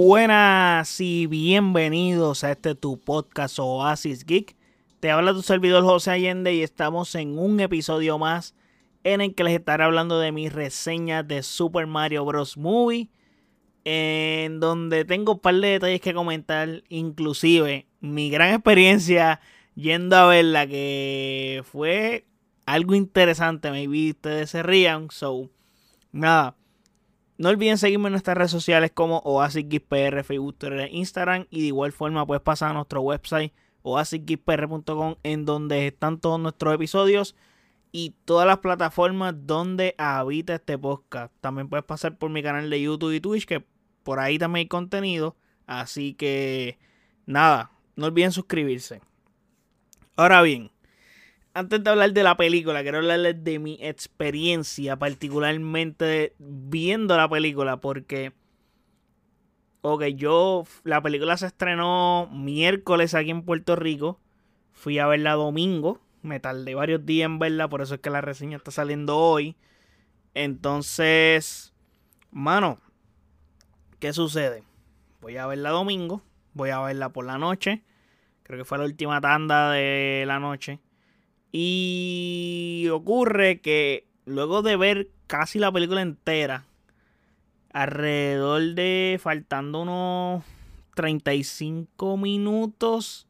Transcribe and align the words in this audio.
Buenas 0.00 1.00
y 1.00 1.26
bienvenidos 1.26 2.44
a 2.44 2.52
este 2.52 2.76
tu 2.76 3.00
podcast 3.00 3.58
Oasis 3.58 4.24
Geek. 4.24 4.54
Te 5.00 5.10
habla 5.10 5.32
tu 5.32 5.42
servidor 5.42 5.82
José 5.82 6.12
Allende 6.12 6.54
y 6.54 6.62
estamos 6.62 7.16
en 7.16 7.36
un 7.36 7.58
episodio 7.58 8.16
más 8.16 8.54
en 9.02 9.22
el 9.22 9.34
que 9.34 9.42
les 9.42 9.58
estaré 9.58 9.82
hablando 9.82 10.20
de 10.20 10.30
mis 10.30 10.52
reseñas 10.52 11.26
de 11.26 11.42
Super 11.42 11.88
Mario 11.88 12.24
Bros. 12.24 12.56
Movie. 12.56 13.10
En 13.84 14.60
donde 14.60 15.04
tengo 15.04 15.32
un 15.32 15.40
par 15.40 15.56
de 15.56 15.66
detalles 15.66 16.00
que 16.00 16.14
comentar, 16.14 16.84
inclusive 16.88 17.88
mi 17.98 18.30
gran 18.30 18.54
experiencia 18.54 19.40
yendo 19.74 20.14
a 20.14 20.28
verla, 20.28 20.68
que 20.68 21.64
fue 21.64 22.24
algo 22.66 22.94
interesante. 22.94 23.72
Maybe 23.72 24.10
ustedes 24.10 24.50
se 24.50 24.62
rían. 24.62 25.08
So, 25.10 25.50
nada. 26.12 26.57
No 27.38 27.50
olviden 27.50 27.78
seguirme 27.78 28.08
en 28.08 28.12
nuestras 28.12 28.36
redes 28.36 28.50
sociales 28.50 28.90
como 28.92 29.18
OasisGeekPR, 29.18 30.24
Facebook, 30.24 30.58
Twitter, 30.58 30.88
Instagram. 30.90 31.46
Y 31.50 31.60
de 31.60 31.66
igual 31.68 31.92
forma 31.92 32.26
puedes 32.26 32.42
pasar 32.42 32.70
a 32.70 32.74
nuestro 32.74 33.00
website 33.00 33.52
oasisgeekpr.com 33.82 35.14
en 35.22 35.44
donde 35.44 35.86
están 35.86 36.18
todos 36.18 36.40
nuestros 36.40 36.74
episodios 36.74 37.36
y 37.92 38.14
todas 38.24 38.46
las 38.46 38.58
plataformas 38.58 39.34
donde 39.46 39.94
habita 39.98 40.56
este 40.56 40.76
podcast. 40.76 41.32
También 41.40 41.68
puedes 41.68 41.84
pasar 41.84 42.18
por 42.18 42.30
mi 42.30 42.42
canal 42.42 42.68
de 42.68 42.82
YouTube 42.82 43.14
y 43.14 43.20
Twitch 43.20 43.46
que 43.46 43.64
por 44.02 44.18
ahí 44.18 44.38
también 44.38 44.64
hay 44.64 44.68
contenido. 44.68 45.36
Así 45.66 46.14
que 46.14 46.78
nada, 47.24 47.70
no 47.94 48.06
olviden 48.06 48.32
suscribirse. 48.32 49.00
Ahora 50.16 50.42
bien, 50.42 50.70
antes 51.58 51.82
de 51.82 51.90
hablar 51.90 52.12
de 52.12 52.22
la 52.22 52.36
película, 52.36 52.82
quiero 52.82 52.98
hablarles 52.98 53.42
de 53.42 53.58
mi 53.58 53.78
experiencia, 53.80 54.96
particularmente 54.96 56.34
viendo 56.38 57.16
la 57.16 57.28
película, 57.28 57.78
porque, 57.78 58.32
ok, 59.80 60.04
yo, 60.14 60.64
la 60.84 61.02
película 61.02 61.36
se 61.36 61.46
estrenó 61.46 62.28
miércoles 62.32 63.14
aquí 63.14 63.30
en 63.30 63.42
Puerto 63.42 63.74
Rico, 63.74 64.20
fui 64.72 65.00
a 65.00 65.08
verla 65.08 65.32
domingo, 65.32 66.00
me 66.22 66.38
tardé 66.38 66.76
varios 66.76 67.04
días 67.04 67.26
en 67.26 67.40
verla, 67.40 67.68
por 67.68 67.82
eso 67.82 67.96
es 67.96 68.00
que 68.00 68.10
la 68.10 68.20
reseña 68.20 68.56
está 68.56 68.70
saliendo 68.70 69.18
hoy. 69.18 69.56
Entonces, 70.34 71.74
mano, 72.30 72.78
¿qué 73.98 74.12
sucede? 74.12 74.62
Voy 75.20 75.36
a 75.36 75.48
verla 75.48 75.70
domingo, 75.70 76.22
voy 76.54 76.70
a 76.70 76.78
verla 76.80 77.08
por 77.08 77.24
la 77.24 77.36
noche, 77.36 77.82
creo 78.44 78.60
que 78.60 78.64
fue 78.64 78.78
la 78.78 78.84
última 78.84 79.20
tanda 79.20 79.72
de 79.72 80.22
la 80.24 80.38
noche. 80.38 80.78
Y 81.52 82.88
ocurre 82.92 83.60
que 83.60 84.06
luego 84.26 84.62
de 84.62 84.76
ver 84.76 85.08
casi 85.26 85.58
la 85.58 85.72
película 85.72 86.02
entera, 86.02 86.64
alrededor 87.72 88.74
de 88.74 89.18
faltando 89.22 89.82
unos 89.82 90.44
35 90.94 92.16
minutos, 92.16 93.26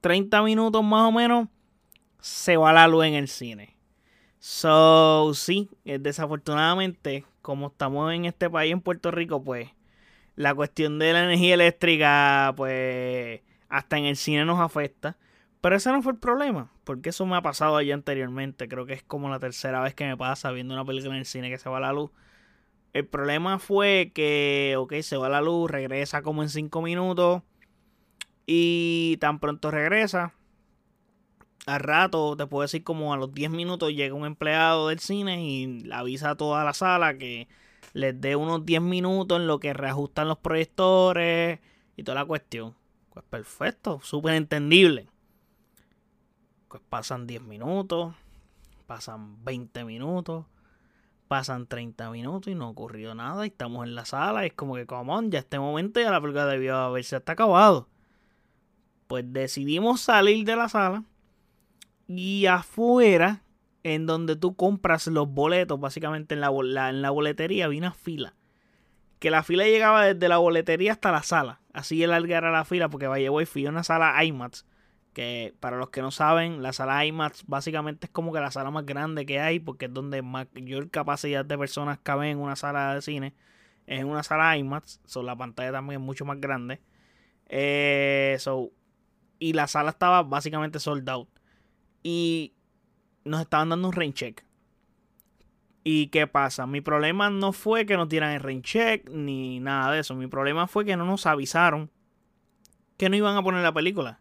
30 0.00 0.42
minutos 0.42 0.84
más 0.84 1.08
o 1.08 1.12
menos, 1.12 1.48
se 2.20 2.56
va 2.56 2.72
la 2.72 2.88
luz 2.88 3.06
en 3.06 3.14
el 3.14 3.28
cine. 3.28 3.76
So, 4.38 5.32
sí, 5.34 5.70
desafortunadamente, 5.84 7.24
como 7.40 7.68
estamos 7.68 8.12
en 8.12 8.26
este 8.26 8.50
país, 8.50 8.72
en 8.72 8.80
Puerto 8.80 9.10
Rico, 9.10 9.42
pues 9.42 9.70
la 10.34 10.54
cuestión 10.54 10.98
de 10.98 11.12
la 11.12 11.24
energía 11.24 11.54
eléctrica, 11.54 12.52
pues 12.56 13.40
hasta 13.68 13.98
en 13.98 14.04
el 14.04 14.16
cine 14.16 14.44
nos 14.44 14.60
afecta. 14.60 15.16
Pero 15.60 15.76
ese 15.76 15.90
no 15.90 16.02
fue 16.02 16.12
el 16.12 16.18
problema, 16.18 16.70
porque 16.84 17.10
eso 17.10 17.26
me 17.26 17.36
ha 17.36 17.42
pasado 17.42 17.76
allá 17.76 17.94
anteriormente. 17.94 18.68
Creo 18.68 18.86
que 18.86 18.92
es 18.94 19.02
como 19.02 19.28
la 19.28 19.40
tercera 19.40 19.80
vez 19.80 19.94
que 19.94 20.06
me 20.06 20.16
pasa 20.16 20.52
viendo 20.52 20.74
una 20.74 20.84
película 20.84 21.14
en 21.14 21.20
el 21.20 21.26
cine 21.26 21.50
que 21.50 21.58
se 21.58 21.68
va 21.68 21.80
la 21.80 21.92
luz. 21.92 22.10
El 22.92 23.06
problema 23.06 23.58
fue 23.58 24.12
que, 24.14 24.74
ok, 24.78 24.94
se 25.02 25.16
va 25.16 25.28
la 25.28 25.40
luz, 25.40 25.70
regresa 25.70 26.22
como 26.22 26.42
en 26.42 26.48
5 26.48 26.82
minutos. 26.82 27.42
Y 28.46 29.16
tan 29.20 29.40
pronto 29.40 29.70
regresa, 29.70 30.34
al 31.66 31.80
rato, 31.80 32.36
te 32.36 32.46
puedo 32.46 32.62
decir 32.62 32.84
como 32.84 33.12
a 33.12 33.16
los 33.16 33.34
10 33.34 33.50
minutos 33.50 33.92
llega 33.92 34.14
un 34.14 34.24
empleado 34.24 34.88
del 34.88 35.00
cine 35.00 35.44
y 35.44 35.90
avisa 35.92 36.30
a 36.30 36.36
toda 36.36 36.64
la 36.64 36.72
sala 36.72 37.18
que 37.18 37.48
les 37.92 38.18
dé 38.20 38.36
unos 38.36 38.64
10 38.64 38.80
minutos 38.82 39.40
en 39.40 39.48
lo 39.48 39.58
que 39.58 39.72
reajustan 39.72 40.28
los 40.28 40.38
proyectores 40.38 41.58
y 41.96 42.04
toda 42.04 42.14
la 42.20 42.24
cuestión. 42.24 42.74
Pues 43.12 43.24
perfecto, 43.28 44.00
súper 44.02 44.34
entendible. 44.34 45.08
Pues 46.68 46.82
pasan 46.88 47.26
10 47.26 47.42
minutos, 47.42 48.14
pasan 48.86 49.44
20 49.44 49.84
minutos, 49.84 50.46
pasan 51.28 51.66
30 51.66 52.10
minutos 52.10 52.50
y 52.52 52.54
no 52.54 52.68
ocurrió 52.68 53.14
nada 53.14 53.46
y 53.46 53.48
estamos 53.48 53.86
en 53.86 53.94
la 53.94 54.04
sala. 54.04 54.44
Y 54.44 54.48
es 54.48 54.54
como 54.54 54.74
que, 54.74 54.86
como 54.86 55.22
ya 55.24 55.38
este 55.38 55.58
momento 55.58 56.00
ya 56.00 56.10
la 56.10 56.20
película 56.20 56.46
debió 56.46 56.76
haberse 56.76 57.16
hasta 57.16 57.32
acabado. 57.32 57.88
Pues 59.06 59.24
decidimos 59.32 60.00
salir 60.00 60.44
de 60.44 60.56
la 60.56 60.68
sala 60.68 61.04
y 62.08 62.46
afuera, 62.46 63.42
en 63.82 64.06
donde 64.06 64.34
tú 64.36 64.56
compras 64.56 65.06
los 65.06 65.28
boletos, 65.28 65.78
básicamente 65.78 66.34
en 66.34 66.40
la, 66.40 66.48
en 66.88 67.02
la 67.02 67.10
boletería, 67.10 67.66
había 67.66 67.78
una 67.78 67.92
fila. 67.92 68.34
Que 69.20 69.30
la 69.30 69.42
fila 69.42 69.64
llegaba 69.64 70.04
desde 70.04 70.28
la 70.28 70.38
boletería 70.38 70.92
hasta 70.92 71.12
la 71.12 71.22
sala. 71.22 71.60
Así 71.72 71.98
de 71.98 72.06
larga 72.06 72.40
la 72.40 72.64
fila 72.64 72.88
porque 72.88 73.06
vaya 73.06 73.30
fui 73.46 73.66
a 73.66 73.70
una 73.70 73.84
sala 73.84 74.22
IMAX 74.24 74.64
que 75.16 75.54
para 75.60 75.78
los 75.78 75.88
que 75.88 76.02
no 76.02 76.10
saben, 76.10 76.62
la 76.62 76.74
sala 76.74 77.06
IMAX 77.06 77.46
básicamente 77.46 78.04
es 78.04 78.12
como 78.12 78.34
que 78.34 78.40
la 78.40 78.50
sala 78.50 78.70
más 78.70 78.84
grande 78.84 79.24
que 79.24 79.40
hay, 79.40 79.58
porque 79.58 79.86
es 79.86 79.94
donde 79.94 80.20
mayor 80.20 80.90
capacidad 80.90 81.42
de 81.42 81.56
personas 81.56 81.98
caben 82.02 82.32
en 82.32 82.38
una 82.38 82.54
sala 82.54 82.94
de 82.94 83.00
cine. 83.00 83.34
Es 83.86 84.04
una 84.04 84.22
sala 84.22 84.58
IMAX, 84.58 85.00
so, 85.06 85.22
la 85.22 85.34
pantalla 85.34 85.72
también 85.72 86.02
es 86.02 86.04
mucho 86.04 86.26
más 86.26 86.38
grande. 86.38 86.82
Eh, 87.48 88.36
y 89.38 89.54
la 89.54 89.66
sala 89.68 89.88
estaba 89.88 90.22
básicamente 90.22 90.78
sold 90.80 91.08
out. 91.08 91.30
Y 92.02 92.52
nos 93.24 93.40
estaban 93.40 93.70
dando 93.70 93.88
un 93.88 93.94
rain 93.94 94.12
check. 94.12 94.44
¿Y 95.82 96.08
qué 96.08 96.26
pasa? 96.26 96.66
Mi 96.66 96.82
problema 96.82 97.30
no 97.30 97.52
fue 97.52 97.86
que 97.86 97.96
nos 97.96 98.10
dieran 98.10 98.32
el 98.32 98.40
rain 98.40 98.60
check 98.60 99.08
ni 99.08 99.60
nada 99.60 99.92
de 99.92 100.00
eso. 100.00 100.14
Mi 100.14 100.26
problema 100.26 100.66
fue 100.66 100.84
que 100.84 100.94
no 100.94 101.06
nos 101.06 101.24
avisaron 101.24 101.90
que 102.98 103.08
no 103.08 103.16
iban 103.16 103.34
a 103.34 103.42
poner 103.42 103.62
la 103.62 103.72
película 103.72 104.20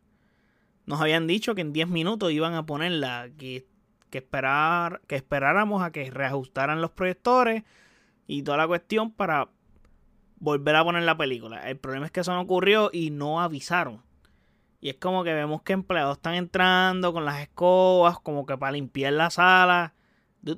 nos 0.86 1.02
habían 1.02 1.28
dicho 1.28 1.56
que 1.56 1.62
en 1.62 1.74
10 1.74 1.88
minutos 1.88 2.32
iban 2.32 2.54
a 2.54 2.66
ponerla, 2.66 3.30
que, 3.38 3.68
que, 4.10 4.20
esperar, 4.20 5.02
que 5.08 5.16
esperáramos 5.16 5.84
a 5.84 5.92
que 5.92 6.10
reajustaran 6.12 6.82
los 6.82 6.92
proyectores 6.92 7.64
y 8.28 8.44
toda 8.44 8.58
la 8.58 8.68
cuestión 8.68 9.12
para 9.12 9.50
volver 10.38 10.76
a 10.76 10.84
poner 10.84 11.04
la 11.04 11.18
película. 11.18 11.68
El 11.70 11.78
problema 11.78 12.06
es 12.06 12.12
que 12.12 12.20
eso 12.20 12.34
no 12.34 12.42
ocurrió 12.42 12.90
y 12.94 13.10
no 13.10 13.42
avisaron. 13.42 14.04
Y 14.80 14.90
es 14.90 14.98
como 14.98 15.24
que 15.24 15.34
vemos 15.34 15.64
que 15.64 15.74
empleados 15.74 16.18
están 16.18 16.36
entrando 16.36 17.14
con 17.14 17.26
las 17.26 17.42
escobas, 17.42 18.20
como 18.20 18.46
que 18.46 18.58
para 18.58 18.74
limpiar 18.74 19.14
la 19.14 19.32
sala. 19.32 19.96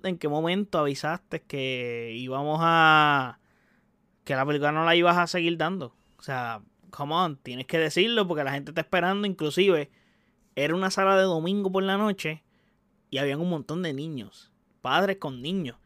¿En 0.03 0.17
qué 0.17 0.27
momento 0.27 0.79
avisaste 0.79 1.43
que 1.43 2.11
íbamos 2.13 2.59
a... 2.61 3.39
que 4.25 4.35
la 4.35 4.45
película 4.45 4.73
no 4.73 4.83
la 4.83 4.95
ibas 4.95 5.17
a 5.17 5.27
seguir 5.27 5.57
dando? 5.57 5.95
O 6.17 6.21
sea, 6.21 6.61
come 6.89 7.13
on, 7.13 7.37
tienes 7.37 7.67
que 7.67 7.79
decirlo 7.79 8.27
porque 8.27 8.43
la 8.43 8.51
gente 8.51 8.71
está 8.71 8.81
esperando, 8.81 9.27
inclusive 9.27 9.89
era 10.57 10.73
una 10.73 10.89
sala 10.89 11.15
de 11.15 11.23
domingo 11.23 11.71
por 11.71 11.83
la 11.83 11.97
noche 11.97 12.43
y 13.11 13.19
habían 13.19 13.39
un 13.39 13.49
montón 13.51 13.83
de 13.83 13.93
niños, 13.93 14.51
padres 14.81 15.17
con 15.17 15.43
niños. 15.43 15.77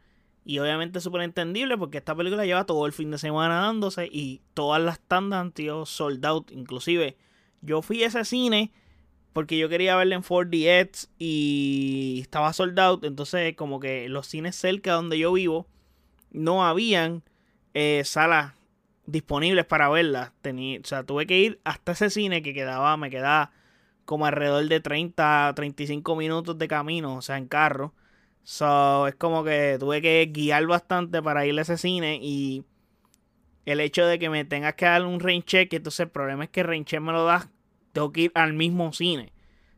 Y 0.46 0.58
obviamente 0.60 0.98
es 0.98 1.04
súper 1.04 1.20
entendible 1.20 1.76
porque 1.76 1.98
esta 1.98 2.16
película 2.16 2.46
lleva 2.46 2.64
todo 2.64 2.86
el 2.86 2.94
fin 2.94 3.10
de 3.10 3.18
semana 3.18 3.60
dándose 3.60 4.08
y 4.10 4.40
todas 4.54 4.80
las 4.80 4.98
tandas 4.98 5.40
han 5.42 5.54
sido 5.54 5.84
sold 5.84 6.24
out. 6.24 6.50
Inclusive 6.50 7.18
yo 7.60 7.82
fui 7.82 8.02
a 8.02 8.06
ese 8.06 8.24
cine 8.24 8.72
porque 9.34 9.58
yo 9.58 9.68
quería 9.68 9.94
verla 9.94 10.14
en 10.14 10.22
4DX 10.22 11.10
y 11.18 12.20
estaba 12.22 12.54
sold 12.54 12.80
out. 12.80 13.04
Entonces 13.04 13.54
como 13.54 13.78
que 13.78 14.08
los 14.08 14.26
cines 14.26 14.56
cerca 14.56 14.94
donde 14.94 15.18
yo 15.18 15.34
vivo 15.34 15.66
no 16.30 16.64
habían 16.64 17.22
eh, 17.74 18.02
salas 18.06 18.54
disponibles 19.04 19.66
para 19.66 19.90
verla. 19.90 20.32
Tenía, 20.40 20.80
o 20.80 20.84
sea, 20.86 21.04
tuve 21.04 21.26
que 21.26 21.38
ir 21.38 21.60
hasta 21.62 21.92
ese 21.92 22.08
cine 22.08 22.40
que 22.42 22.54
quedaba, 22.54 22.96
me 22.96 23.10
quedaba 23.10 23.52
como 24.04 24.26
alrededor 24.26 24.68
de 24.68 24.80
30, 24.80 25.52
35 25.54 26.16
minutos 26.16 26.58
de 26.58 26.68
camino, 26.68 27.16
o 27.16 27.22
sea, 27.22 27.38
en 27.38 27.46
carro. 27.48 27.94
So, 28.44 29.06
es 29.06 29.14
como 29.14 29.44
que 29.44 29.76
tuve 29.78 30.02
que 30.02 30.30
guiar 30.32 30.66
bastante 30.66 31.22
para 31.22 31.46
ir 31.46 31.58
a 31.58 31.62
ese 31.62 31.78
cine 31.78 32.18
y 32.20 32.64
el 33.66 33.80
hecho 33.80 34.04
de 34.06 34.18
que 34.18 34.28
me 34.28 34.44
tengas 34.44 34.74
que 34.74 34.84
dar 34.86 35.04
un 35.04 35.20
rain 35.20 35.42
check, 35.42 35.72
entonces 35.72 36.00
el 36.00 36.10
problema 36.10 36.44
es 36.44 36.50
que 36.50 36.60
el 36.60 36.66
rain 36.66 36.84
check 36.84 37.00
me 37.00 37.12
lo 37.12 37.24
das, 37.24 37.48
tengo 37.92 38.12
que 38.12 38.22
ir 38.22 38.32
al 38.34 38.52
mismo 38.52 38.92
cine. 38.92 39.32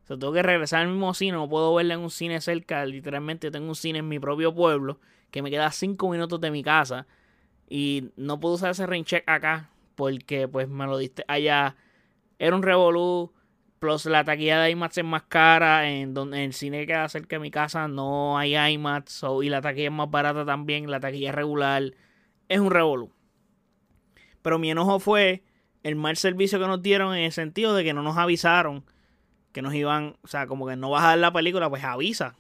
O 0.05 0.07
sea, 0.07 0.19
tengo 0.19 0.33
que 0.33 0.43
regresar 0.43 0.83
al 0.83 0.89
mismo 0.89 1.13
cine, 1.15 1.33
no 1.33 1.49
puedo 1.49 1.75
verla 1.75 1.95
en 1.95 2.01
un 2.01 2.11
cine 2.11 2.41
cerca, 2.41 2.85
literalmente 2.87 3.51
tengo 3.51 3.69
un 3.69 3.75
cine 3.75 3.99
en 3.99 4.09
mi 4.09 4.19
propio 4.19 4.55
pueblo 4.55 4.99
que 5.31 5.43
me 5.43 5.51
queda 5.51 5.71
5 5.71 6.09
minutos 6.11 6.41
de 6.41 6.51
mi 6.51 6.63
casa 6.63 7.07
y 7.69 8.11
no 8.17 8.41
puedo 8.41 8.55
usar 8.55 8.71
ese 8.71 8.87
rain 8.87 9.05
check 9.05 9.29
acá 9.29 9.71
porque 9.95 10.49
pues 10.49 10.69
me 10.69 10.87
lo 10.87 10.99
diste 10.99 11.25
allá. 11.29 11.77
Era 12.39 12.57
un 12.57 12.63
revolú 12.63 13.33
La 14.07 14.25
taquilla 14.25 14.61
de 14.61 14.71
IMAX 14.71 14.99
es 14.99 15.05
más 15.05 15.23
cara. 15.23 15.89
En, 15.89 16.15
donde, 16.15 16.45
el 16.45 16.53
cine 16.53 16.87
que 16.87 17.09
cerca 17.09 17.37
de 17.37 17.41
mi 17.41 17.51
casa 17.51 17.89
no 17.89 18.39
hay 18.39 18.57
IMAX. 18.57 19.25
y 19.43 19.49
la 19.49 19.61
taquilla 19.61 19.89
es 19.89 19.93
más 19.93 20.11
barata 20.11 20.45
también. 20.45 20.91
La 20.91 21.01
taquilla 21.01 21.33
regular 21.33 21.83
es 22.49 22.59
un 22.59 22.71
revolú. 22.71 23.13
Pero 24.43 24.59
mi 24.59 24.71
enojo 24.71 25.01
fue 25.01 25.43
el 25.83 25.97
mal 25.97 26.17
servicio 26.17 26.59
que 26.59 26.67
nos 26.67 26.83
dieron 26.83 27.15
en 27.15 27.25
el 27.25 27.33
sentido 27.33 27.75
de 27.75 27.85
que 27.85 27.95
no 27.95 28.03
nos 28.03 28.17
avisaron 28.17 28.85
que 29.55 29.63
nos 29.63 29.73
iban, 29.73 30.17
o 30.23 30.27
sea, 30.27 30.49
como 30.49 30.67
que 30.67 30.75
no 30.75 30.91
vas 30.91 31.05
a 31.05 31.11
ver 31.11 31.21
la 31.21 31.33
película, 31.33 31.71
pues 31.71 31.85
avisa. 31.85 32.35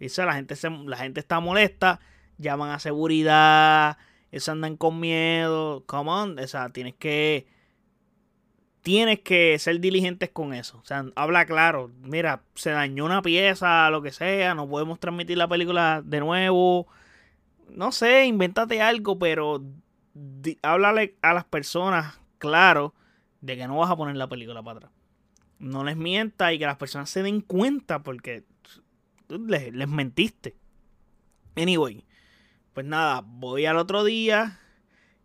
Dice, 0.00 0.24
la 0.24 0.34
gente, 0.34 0.56
se, 0.56 0.68
la 0.68 0.96
gente 0.96 1.20
está 1.20 1.38
molesta, 1.38 2.00
llaman 2.36 2.70
a 2.70 2.80
seguridad, 2.80 3.96
ellos 4.32 4.48
andan 4.48 4.76
con 4.76 4.98
miedo. 4.98 5.84
Come 5.86 6.10
on, 6.10 6.38
o 6.38 6.46
sea, 6.48 6.68
tienes 6.70 6.94
que 6.96 7.46
tienes 8.88 9.20
que 9.20 9.58
ser 9.58 9.80
diligentes 9.80 10.30
con 10.30 10.54
eso. 10.54 10.78
O 10.78 10.84
sea, 10.86 11.04
habla 11.14 11.44
claro. 11.44 11.90
Mira, 12.04 12.40
se 12.54 12.70
dañó 12.70 13.04
una 13.04 13.20
pieza, 13.20 13.90
lo 13.90 14.00
que 14.00 14.12
sea, 14.12 14.54
no 14.54 14.66
podemos 14.66 14.98
transmitir 14.98 15.36
la 15.36 15.46
película 15.46 16.00
de 16.02 16.20
nuevo. 16.20 16.86
No 17.68 17.92
sé, 17.92 18.24
invéntate 18.24 18.80
algo, 18.80 19.18
pero 19.18 19.62
háblale 20.62 21.16
a 21.20 21.34
las 21.34 21.44
personas 21.44 22.18
claro 22.38 22.94
de 23.42 23.58
que 23.58 23.68
no 23.68 23.76
vas 23.76 23.90
a 23.90 23.96
poner 23.96 24.16
la 24.16 24.26
película 24.26 24.62
para 24.62 24.78
atrás. 24.78 24.92
No 25.58 25.84
les 25.84 25.98
mienta 25.98 26.54
y 26.54 26.58
que 26.58 26.64
las 26.64 26.78
personas 26.78 27.10
se 27.10 27.22
den 27.22 27.42
cuenta 27.42 28.02
porque 28.02 28.44
les, 29.28 29.70
les 29.70 29.88
mentiste. 29.88 30.56
Anyway, 31.56 32.06
pues 32.72 32.86
nada, 32.86 33.22
voy 33.22 33.66
al 33.66 33.76
otro 33.76 34.02
día 34.02 34.58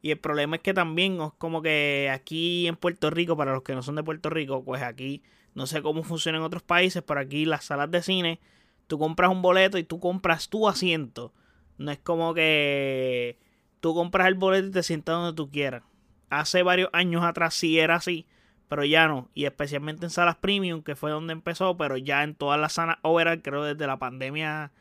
y 0.03 0.11
el 0.11 0.19
problema 0.19 0.57
es 0.57 0.61
que 0.61 0.73
también 0.73 1.19
es 1.21 1.31
como 1.37 1.61
que 1.61 2.11
aquí 2.13 2.67
en 2.67 2.75
Puerto 2.75 3.09
Rico, 3.09 3.37
para 3.37 3.53
los 3.53 3.63
que 3.63 3.73
no 3.73 3.81
son 3.81 3.95
de 3.95 4.03
Puerto 4.03 4.29
Rico, 4.29 4.61
pues 4.61 4.83
aquí 4.83 5.23
no 5.55 5.65
sé 5.65 5.81
cómo 5.81 6.03
funciona 6.03 6.37
en 6.39 6.43
otros 6.43 6.61
países, 6.61 7.01
pero 7.03 7.21
aquí 7.21 7.45
las 7.45 7.63
salas 7.63 7.89
de 7.89 8.03
cine, 8.03 8.41
tú 8.87 8.99
compras 8.99 9.31
un 9.31 9.41
boleto 9.41 9.77
y 9.77 9.85
tú 9.85 10.01
compras 10.01 10.49
tu 10.49 10.67
asiento. 10.67 11.33
No 11.77 11.89
es 11.89 11.99
como 11.99 12.33
que 12.33 13.39
tú 13.79 13.95
compras 13.95 14.27
el 14.27 14.35
boleto 14.35 14.67
y 14.67 14.71
te 14.71 14.83
sientas 14.83 15.15
donde 15.15 15.37
tú 15.37 15.49
quieras. 15.49 15.83
Hace 16.29 16.63
varios 16.63 16.89
años 16.91 17.23
atrás 17.23 17.53
sí 17.53 17.79
era 17.79 17.95
así, 17.95 18.27
pero 18.67 18.83
ya 18.83 19.07
no. 19.07 19.29
Y 19.33 19.45
especialmente 19.45 20.05
en 20.05 20.09
salas 20.09 20.35
premium, 20.35 20.83
que 20.83 20.97
fue 20.97 21.11
donde 21.11 21.31
empezó, 21.31 21.77
pero 21.77 21.95
ya 21.95 22.23
en 22.23 22.35
todas 22.35 22.59
las 22.59 22.73
salas 22.73 22.97
overall, 23.03 23.41
creo 23.41 23.63
desde 23.63 23.87
la 23.87 23.99
pandemia 23.99 24.73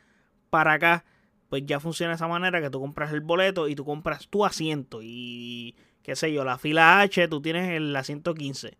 para 0.49 0.73
acá, 0.73 1.05
pues 1.53 1.67
ya 1.67 1.79
funciona 1.79 2.09
de 2.09 2.15
esa 2.15 2.27
manera 2.27 2.59
que 2.61 2.71
tú 2.71 2.79
compras 2.79 3.13
el 3.13 3.21
boleto 3.21 3.67
y 3.67 3.75
tú 3.75 3.85
compras 3.85 4.27
tu 4.27 4.43
asiento 4.43 5.01
y 5.03 5.75
qué 6.01 6.15
sé 6.15 6.33
yo, 6.33 6.43
la 6.43 6.57
fila 6.57 7.01
H, 7.01 7.27
tú 7.27 7.43
tienes 7.43 7.69
el 7.69 7.95
asiento 7.95 8.33
15. 8.33 8.75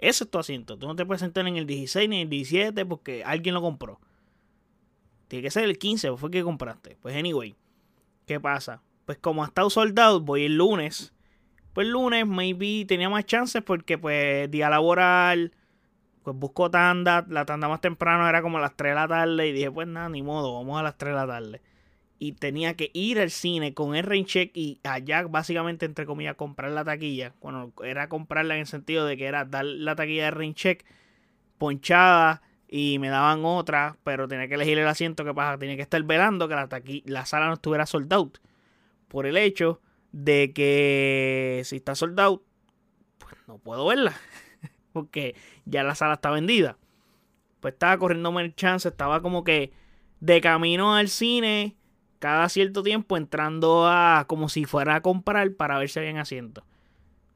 Ese 0.00 0.24
es 0.24 0.28
tu 0.28 0.36
asiento. 0.36 0.76
Tú 0.76 0.88
no 0.88 0.96
te 0.96 1.06
puedes 1.06 1.20
sentar 1.20 1.46
en 1.46 1.56
el 1.56 1.66
16 1.66 2.08
ni 2.08 2.16
en 2.16 2.22
el 2.22 2.28
17 2.28 2.84
porque 2.84 3.22
alguien 3.22 3.54
lo 3.54 3.62
compró. 3.62 4.00
Tiene 5.28 5.44
que 5.44 5.52
ser 5.52 5.62
el 5.66 5.78
15, 5.78 6.16
fue 6.16 6.32
que 6.32 6.42
compraste. 6.42 6.98
Pues 7.00 7.14
anyway, 7.14 7.54
¿qué 8.26 8.40
pasa? 8.40 8.82
Pues 9.04 9.18
como 9.18 9.44
ha 9.44 9.46
estado 9.46 9.70
soldado, 9.70 10.20
voy 10.20 10.46
el 10.46 10.56
lunes. 10.56 11.12
Pues 11.74 11.86
lunes 11.86 12.26
maybe 12.26 12.86
tenía 12.86 13.08
más 13.08 13.24
chances 13.24 13.62
porque 13.62 13.98
pues 13.98 14.50
día 14.50 14.68
laboral, 14.68 15.52
pues 16.24 16.36
busco 16.36 16.72
tanda. 16.72 17.24
La 17.28 17.44
tanda 17.44 17.68
más 17.68 17.80
temprano 17.80 18.28
era 18.28 18.42
como 18.42 18.58
a 18.58 18.62
las 18.62 18.74
3 18.74 18.90
de 18.90 18.94
la 18.96 19.06
tarde 19.06 19.46
y 19.46 19.52
dije 19.52 19.70
pues 19.70 19.86
nada, 19.86 20.08
ni 20.08 20.24
modo, 20.24 20.54
vamos 20.54 20.80
a 20.80 20.82
las 20.82 20.98
3 20.98 21.12
de 21.12 21.16
la 21.20 21.26
tarde 21.28 21.62
y 22.18 22.32
tenía 22.32 22.74
que 22.74 22.90
ir 22.94 23.20
al 23.20 23.30
cine 23.30 23.74
con 23.74 23.94
el 23.94 24.04
rain 24.04 24.24
check 24.24 24.50
y 24.54 24.80
allá 24.84 25.26
básicamente 25.26 25.86
entre 25.86 26.06
comillas 26.06 26.36
comprar 26.36 26.72
la 26.72 26.84
taquilla. 26.84 27.34
Bueno, 27.40 27.72
era 27.84 28.08
comprarla 28.08 28.54
en 28.54 28.60
el 28.60 28.66
sentido 28.66 29.04
de 29.04 29.16
que 29.16 29.26
era 29.26 29.44
dar 29.44 29.64
la 29.64 29.96
taquilla 29.96 30.24
de 30.24 30.30
rain 30.30 30.54
check 30.54 30.84
ponchada 31.58 32.42
y 32.68 32.98
me 32.98 33.08
daban 33.08 33.44
otra, 33.44 33.96
pero 34.02 34.26
tenía 34.28 34.48
que 34.48 34.54
elegir 34.54 34.78
el 34.78 34.88
asiento 34.88 35.24
que 35.24 35.34
pasa, 35.34 35.58
tenía 35.58 35.76
que 35.76 35.82
estar 35.82 36.02
velando 36.02 36.48
que 36.48 36.54
la, 36.54 36.68
la 37.04 37.26
sala 37.26 37.46
no 37.48 37.54
estuviera 37.54 37.86
sold 37.86 38.12
out. 38.12 38.38
Por 39.08 39.26
el 39.26 39.36
hecho 39.36 39.80
de 40.12 40.52
que 40.52 41.62
si 41.64 41.76
está 41.76 41.94
sold 41.94 42.18
out, 42.18 42.42
pues 43.18 43.34
no 43.46 43.58
puedo 43.58 43.86
verla. 43.86 44.14
Porque 44.92 45.36
ya 45.64 45.82
la 45.84 45.94
sala 45.94 46.14
está 46.14 46.30
vendida. 46.30 46.78
Pues 47.60 47.74
estaba 47.74 47.98
corriéndome 47.98 48.42
el 48.42 48.54
chance, 48.54 48.88
estaba 48.88 49.22
como 49.22 49.44
que 49.44 49.72
de 50.20 50.40
camino 50.40 50.94
al 50.94 51.08
cine 51.08 51.75
cada 52.18 52.48
cierto 52.48 52.82
tiempo 52.82 53.16
entrando 53.16 53.86
a 53.86 54.24
como 54.28 54.48
si 54.48 54.64
fuera 54.64 54.96
a 54.96 55.00
comprar 55.02 55.52
para 55.54 55.78
ver 55.78 55.88
si 55.88 56.00
hay 56.00 56.16
asiento. 56.16 56.64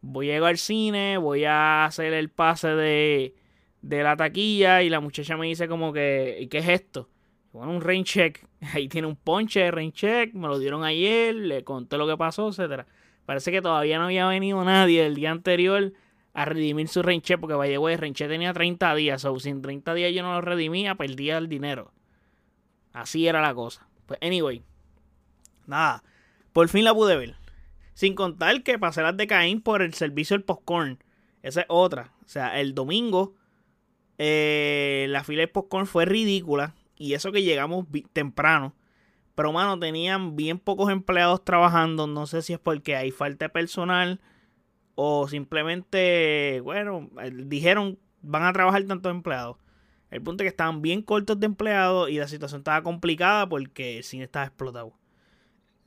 Voy 0.02 0.30
a 0.30 0.36
ir 0.36 0.42
al 0.42 0.58
cine, 0.58 1.18
voy 1.18 1.44
a 1.44 1.84
hacer 1.84 2.12
el 2.14 2.30
pase 2.30 2.68
de, 2.68 3.34
de 3.82 4.02
la 4.02 4.16
taquilla 4.16 4.82
y 4.82 4.88
la 4.88 5.00
muchacha 5.00 5.36
me 5.36 5.46
dice 5.46 5.68
como 5.68 5.92
que, 5.92 6.48
¿qué 6.50 6.58
es 6.58 6.68
esto? 6.68 7.08
Bueno, 7.52 7.72
un 7.72 7.80
rain 7.80 8.04
check. 8.04 8.44
Ahí 8.74 8.88
tiene 8.88 9.08
un 9.08 9.16
ponche 9.16 9.60
de 9.60 9.70
rain 9.70 9.92
check, 9.92 10.32
me 10.34 10.48
lo 10.48 10.58
dieron 10.58 10.84
ayer, 10.84 11.34
le 11.34 11.64
conté 11.64 11.96
lo 11.96 12.06
que 12.06 12.16
pasó, 12.16 12.48
etcétera. 12.48 12.86
Parece 13.26 13.52
que 13.52 13.62
todavía 13.62 13.98
no 13.98 14.04
había 14.04 14.26
venido 14.26 14.64
nadie 14.64 15.06
el 15.06 15.14
día 15.14 15.30
anterior 15.30 15.92
a 16.32 16.44
redimir 16.44 16.88
su 16.88 17.02
rain 17.02 17.22
check 17.22 17.40
porque 17.40 17.54
vaya 17.54 17.76
el 17.76 17.98
rain 17.98 18.14
check 18.14 18.28
tenía 18.28 18.52
30 18.52 18.94
días, 18.94 19.24
o 19.24 19.38
sin 19.40 19.62
30 19.62 19.94
días 19.94 20.12
yo 20.14 20.22
no 20.22 20.32
lo 20.34 20.40
redimía, 20.40 20.94
perdía 20.94 21.38
el 21.38 21.48
dinero. 21.48 21.92
Así 22.92 23.26
era 23.26 23.40
la 23.40 23.54
cosa. 23.54 23.86
Pues 24.06 24.18
anyway, 24.22 24.62
Nada. 25.70 26.04
Por 26.52 26.68
fin 26.68 26.84
la 26.84 26.94
pude 26.94 27.16
ver. 27.16 27.36
Sin 27.94 28.14
contar 28.14 28.62
que 28.62 28.78
pasé 28.78 29.02
las 29.02 29.16
de 29.16 29.26
Caín 29.26 29.62
por 29.62 29.82
el 29.82 29.94
servicio 29.94 30.34
del 30.34 30.44
popcorn. 30.44 31.02
Esa 31.42 31.62
es 31.62 31.66
otra. 31.68 32.12
O 32.24 32.28
sea, 32.28 32.60
el 32.60 32.74
domingo 32.74 33.34
eh, 34.18 35.06
la 35.08 35.24
fila 35.24 35.40
de 35.40 35.48
popcorn 35.48 35.86
fue 35.86 36.04
ridícula. 36.04 36.74
Y 36.96 37.14
eso 37.14 37.32
que 37.32 37.42
llegamos 37.42 37.86
temprano. 38.12 38.74
Pero, 39.34 39.52
mano, 39.52 39.78
tenían 39.78 40.36
bien 40.36 40.58
pocos 40.58 40.90
empleados 40.90 41.42
trabajando. 41.42 42.06
No 42.06 42.26
sé 42.26 42.42
si 42.42 42.52
es 42.52 42.58
porque 42.58 42.96
hay 42.96 43.10
falta 43.10 43.46
de 43.46 43.48
personal. 43.48 44.20
O 44.94 45.26
simplemente, 45.28 46.60
bueno, 46.62 47.08
dijeron 47.46 47.98
van 48.22 48.44
a 48.44 48.52
trabajar 48.52 48.84
tantos 48.84 49.10
empleados. 49.10 49.56
El 50.10 50.22
punto 50.22 50.42
es 50.42 50.46
que 50.46 50.50
estaban 50.50 50.82
bien 50.82 51.02
cortos 51.02 51.38
de 51.38 51.46
empleados 51.46 52.10
y 52.10 52.18
la 52.18 52.28
situación 52.28 52.60
estaba 52.60 52.82
complicada 52.82 53.48
porque 53.48 53.98
el 53.98 54.04
cine 54.04 54.24
estaba 54.24 54.46
explotado. 54.46 54.92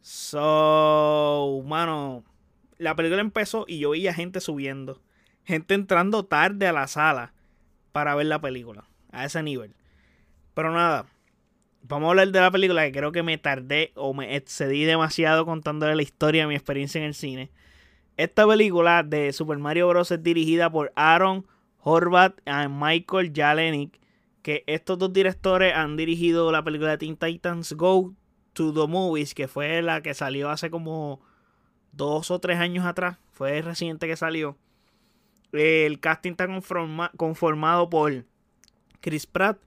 So, 0.04 1.64
mano, 1.66 2.26
la 2.78 2.94
película 2.94 3.22
empezó 3.22 3.64
y 3.70 3.80
yo 3.80 3.92
veía 3.92 4.14
gente 4.14 4.42
subiendo. 4.42 5.02
Gente 5.46 5.76
entrando 5.76 6.26
tarde 6.26 6.68
a 6.68 6.74
la 6.74 6.88
sala 6.88 7.34
para 7.94 8.14
ver 8.14 8.26
la 8.26 8.42
película. 8.42 8.84
A 9.14 9.24
ese 9.24 9.42
nivel. 9.44 9.74
Pero 10.54 10.74
nada, 10.74 11.06
vamos 11.84 12.08
a 12.08 12.10
hablar 12.10 12.34
de 12.34 12.42
la 12.42 12.52
película 12.52 12.84
que 12.84 12.92
creo 12.92 13.14
que 13.14 13.24
me 13.24 13.38
tardé 13.38 13.94
o 13.96 14.14
me 14.14 14.36
excedí 14.36 14.84
demasiado 14.84 15.46
contándole 15.46 15.96
la 15.96 16.02
historia 16.02 16.42
de 16.42 16.48
mi 16.50 16.56
experiencia 16.56 17.00
en 17.00 17.06
el 17.06 17.14
cine. 17.14 17.50
Esta 18.18 18.46
película 18.46 19.04
de 19.04 19.32
Super 19.32 19.58
Mario 19.58 19.88
Bros. 19.88 20.12
es 20.12 20.22
dirigida 20.22 20.70
por 20.70 20.92
Aaron 20.98 21.48
Horvath 21.80 22.42
y 22.46 22.68
Michael 22.68 23.32
Jalenick. 23.34 24.02
Que 24.42 24.66
estos 24.68 25.00
dos 25.00 25.14
directores 25.14 25.74
han 25.74 25.96
dirigido 25.96 26.52
la 26.52 26.62
película 26.62 26.92
de 26.92 26.98
Teen 26.98 27.16
Titans 27.16 27.72
Go, 27.72 28.14
to 28.54 28.74
the 28.74 28.88
Movies, 28.88 29.34
que 29.34 29.48
fue 29.48 29.82
la 29.82 30.02
que 30.02 30.14
salió 30.14 30.50
hace 30.50 30.70
como 30.70 31.22
dos 31.92 32.32
o 32.32 32.40
tres 32.40 32.60
años 32.60 32.86
atrás. 32.86 33.18
Fue 33.32 33.62
reciente 33.62 34.08
que 34.08 34.16
salió. 34.16 34.58
El 35.52 36.00
casting 36.00 36.32
está 36.32 36.48
conformado 37.18 37.90
por 37.90 38.26
Chris 39.02 39.28
Pratt, 39.28 39.60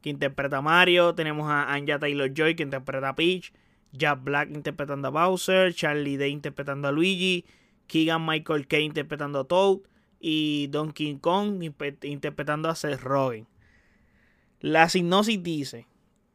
que 0.00 0.10
interpreta 0.10 0.58
a 0.58 0.62
Mario. 0.62 1.14
Tenemos 1.14 1.50
a 1.50 1.72
Anya 1.72 1.98
Taylor 1.98 2.32
Joy, 2.32 2.54
que 2.54 2.62
interpreta 2.62 3.10
a 3.10 3.14
Peach. 3.14 3.52
Jack 3.92 4.24
Black 4.24 4.50
interpretando 4.50 5.08
a 5.08 5.10
Bowser. 5.10 5.74
Charlie 5.74 6.16
Day 6.16 6.30
interpretando 6.30 6.88
a 6.88 6.92
Luigi. 6.92 7.44
Keegan 7.86 8.24
Michael 8.24 8.66
Kay 8.66 8.84
interpretando 8.84 9.40
a 9.40 9.44
Toad. 9.44 9.80
Y 10.20 10.68
Donkey 10.68 11.18
Kong 11.18 11.62
interpretando 12.02 12.70
a 12.70 12.74
Seth 12.74 13.02
Rogen. 13.02 13.46
La 14.60 14.88
sinopsis 14.88 15.42
dice: 15.42 15.86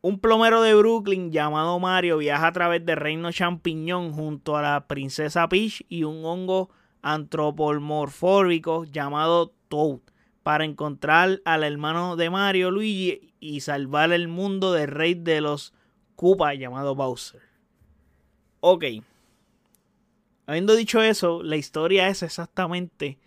un 0.01 0.19
plomero 0.19 0.61
de 0.61 0.73
Brooklyn 0.75 1.31
llamado 1.31 1.77
Mario 1.79 2.17
viaja 2.17 2.47
a 2.47 2.51
través 2.53 2.85
del 2.85 2.97
reino 2.97 3.31
champiñón 3.31 4.13
junto 4.13 4.55
a 4.55 4.61
la 4.61 4.87
princesa 4.87 5.49
Peach 5.49 5.83
y 5.89 6.03
un 6.03 6.23
hongo 6.23 6.69
antropomorfóbico 7.01 8.85
llamado 8.85 9.53
Toad 9.67 9.99
para 10.43 10.63
encontrar 10.63 11.41
al 11.43 11.63
hermano 11.63 12.15
de 12.15 12.29
Mario, 12.29 12.71
Luigi, 12.71 13.33
y 13.41 13.59
salvar 13.61 14.11
el 14.11 14.27
mundo 14.27 14.71
del 14.73 14.87
rey 14.87 15.13
de 15.13 15.41
los 15.41 15.73
Koopa 16.15 16.53
llamado 16.53 16.95
Bowser. 16.95 17.41
Ok. 18.61 18.85
Habiendo 20.47 20.75
dicho 20.75 21.01
eso, 21.01 21.43
la 21.43 21.57
historia 21.57 22.07
es 22.07 22.23
exactamente 22.23 23.17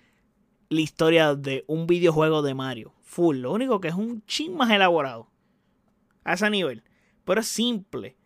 la 0.69 0.81
historia 0.81 1.35
de 1.35 1.65
un 1.67 1.87
videojuego 1.87 2.43
de 2.43 2.55
Mario. 2.55 2.93
Full. 3.03 3.39
Lo 3.39 3.53
único 3.53 3.81
que 3.81 3.89
es 3.89 3.95
un 3.95 4.25
chin 4.27 4.57
más 4.57 4.71
elaborado 4.71 5.32
a 6.25 6.35
ese 6.35 6.49
nivel. 6.51 6.83
Pero 7.25 7.41
es 7.41 7.47
simple. 7.47 8.17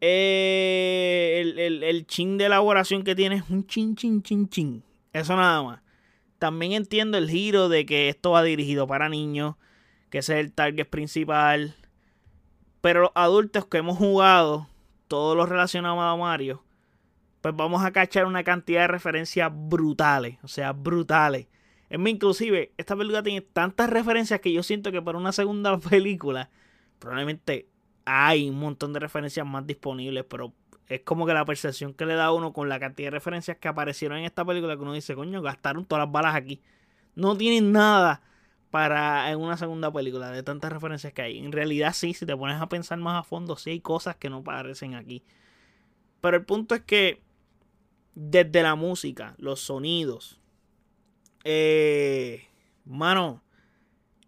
Eh, 0.00 1.54
el, 1.56 1.82
el, 1.82 2.06
chin 2.06 2.36
de 2.36 2.46
elaboración 2.46 3.02
que 3.02 3.14
tiene 3.14 3.36
es 3.36 3.48
un 3.48 3.66
chin, 3.66 3.96
chin, 3.96 4.22
chin, 4.22 4.48
chin. 4.48 4.82
Eso 5.12 5.36
nada 5.36 5.62
más. 5.62 5.80
También 6.38 6.72
entiendo 6.72 7.16
el 7.16 7.30
giro 7.30 7.68
de 7.68 7.86
que 7.86 8.08
esto 8.08 8.32
va 8.32 8.42
dirigido 8.42 8.86
para 8.86 9.08
niños, 9.08 9.56
que 10.10 10.18
ese 10.18 10.34
es 10.34 10.44
el 10.44 10.52
target 10.52 10.88
principal. 10.88 11.74
Pero 12.82 13.00
los 13.02 13.10
adultos 13.14 13.66
que 13.66 13.78
hemos 13.78 13.96
jugado, 13.96 14.68
todos 15.08 15.36
los 15.36 15.48
relacionados 15.48 15.98
a 16.00 16.16
Mario, 16.16 16.62
pues 17.40 17.56
vamos 17.56 17.84
a 17.84 17.92
cachar 17.92 18.26
una 18.26 18.44
cantidad 18.44 18.82
de 18.82 18.88
referencias 18.88 19.50
brutales. 19.52 20.38
O 20.42 20.48
sea, 20.48 20.72
brutales. 20.72 21.46
Es 21.88 21.98
más, 21.98 22.10
inclusive, 22.10 22.72
esta 22.76 22.96
película 22.96 23.22
tiene 23.22 23.40
tantas 23.40 23.88
referencias 23.88 24.40
que 24.40 24.52
yo 24.52 24.62
siento 24.62 24.92
que 24.92 25.00
para 25.00 25.18
una 25.18 25.32
segunda 25.32 25.78
película 25.90 26.50
probablemente 26.98 27.68
hay 28.04 28.48
un 28.48 28.58
montón 28.58 28.92
de 28.92 29.00
referencias 29.00 29.46
más 29.46 29.66
disponibles, 29.66 30.24
pero 30.28 30.52
es 30.88 31.00
como 31.00 31.26
que 31.26 31.34
la 31.34 31.44
percepción 31.44 31.94
que 31.94 32.06
le 32.06 32.14
da 32.14 32.26
a 32.26 32.32
uno 32.32 32.52
con 32.52 32.68
la 32.68 32.78
cantidad 32.78 33.08
de 33.08 33.10
referencias 33.10 33.56
que 33.58 33.68
aparecieron 33.68 34.18
en 34.18 34.24
esta 34.24 34.44
película 34.44 34.76
que 34.76 34.82
uno 34.82 34.92
dice, 34.92 35.14
coño, 35.14 35.42
gastaron 35.42 35.84
todas 35.84 36.06
las 36.06 36.12
balas 36.12 36.34
aquí. 36.34 36.60
No 37.14 37.36
tienen 37.36 37.72
nada 37.72 38.22
para 38.70 39.30
en 39.30 39.40
una 39.40 39.56
segunda 39.56 39.92
película 39.92 40.30
de 40.30 40.42
tantas 40.42 40.72
referencias 40.72 41.12
que 41.12 41.22
hay. 41.22 41.38
En 41.38 41.50
realidad 41.50 41.92
sí, 41.94 42.14
si 42.14 42.26
te 42.26 42.36
pones 42.36 42.60
a 42.60 42.68
pensar 42.68 42.98
más 42.98 43.18
a 43.18 43.22
fondo, 43.24 43.56
sí 43.56 43.70
hay 43.70 43.80
cosas 43.80 44.16
que 44.16 44.30
no 44.30 44.38
aparecen 44.38 44.94
aquí. 44.94 45.24
Pero 46.20 46.36
el 46.36 46.44
punto 46.44 46.74
es 46.74 46.82
que 46.82 47.22
desde 48.14 48.62
la 48.62 48.74
música, 48.76 49.34
los 49.38 49.60
sonidos, 49.60 50.40
eh, 51.44 52.46
mano, 52.84 53.42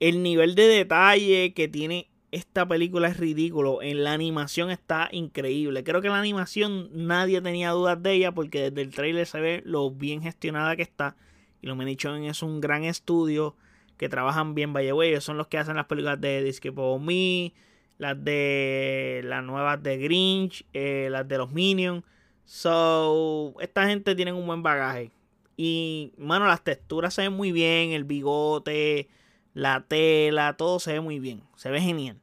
el 0.00 0.22
nivel 0.22 0.54
de 0.54 0.66
detalle 0.66 1.52
que 1.54 1.68
tiene 1.68 2.10
esta 2.30 2.66
película 2.66 3.08
es 3.08 3.16
ridículo. 3.16 3.82
En 3.82 4.04
la 4.04 4.12
animación 4.12 4.70
está 4.70 5.08
increíble. 5.12 5.84
Creo 5.84 6.00
que 6.02 6.08
la 6.08 6.18
animación 6.18 6.90
nadie 6.92 7.40
tenía 7.40 7.70
dudas 7.70 8.02
de 8.02 8.12
ella 8.12 8.32
porque 8.32 8.70
desde 8.70 8.82
el 8.82 8.94
trailer 8.94 9.26
se 9.26 9.40
ve 9.40 9.62
lo 9.64 9.90
bien 9.90 10.22
gestionada 10.22 10.76
que 10.76 10.82
está. 10.82 11.16
Y 11.60 11.66
lo 11.66 11.72
Illumination 11.72 12.24
es 12.24 12.42
un 12.42 12.60
gran 12.60 12.84
estudio 12.84 13.56
que 13.96 14.08
trabajan 14.08 14.54
bien, 14.54 14.72
vaya 14.72 14.92
Ellos 15.02 15.24
son 15.24 15.36
los 15.36 15.48
que 15.48 15.58
hacen 15.58 15.76
las 15.76 15.86
películas 15.86 16.20
de 16.20 16.42
Despicable 16.42 16.98
Me, 17.00 17.52
las 17.98 18.22
de 18.22 19.22
las 19.24 19.42
nuevas 19.42 19.82
de 19.82 19.98
Grinch, 19.98 20.64
eh, 20.72 21.08
las 21.10 21.26
de 21.26 21.38
los 21.38 21.50
Minions. 21.50 22.04
So, 22.44 23.54
esta 23.60 23.86
gente 23.88 24.14
tiene 24.14 24.32
un 24.32 24.46
buen 24.46 24.62
bagaje. 24.62 25.10
Y, 25.56 26.12
mano, 26.16 26.46
las 26.46 26.62
texturas 26.62 27.12
se 27.12 27.22
ven 27.22 27.32
muy 27.32 27.50
bien, 27.50 27.90
el 27.90 28.04
bigote, 28.04 29.08
la 29.58 29.80
tela, 29.80 30.56
todo 30.56 30.78
se 30.78 30.92
ve 30.92 31.00
muy 31.00 31.18
bien, 31.18 31.42
se 31.56 31.68
ve 31.70 31.80
genial. 31.80 32.20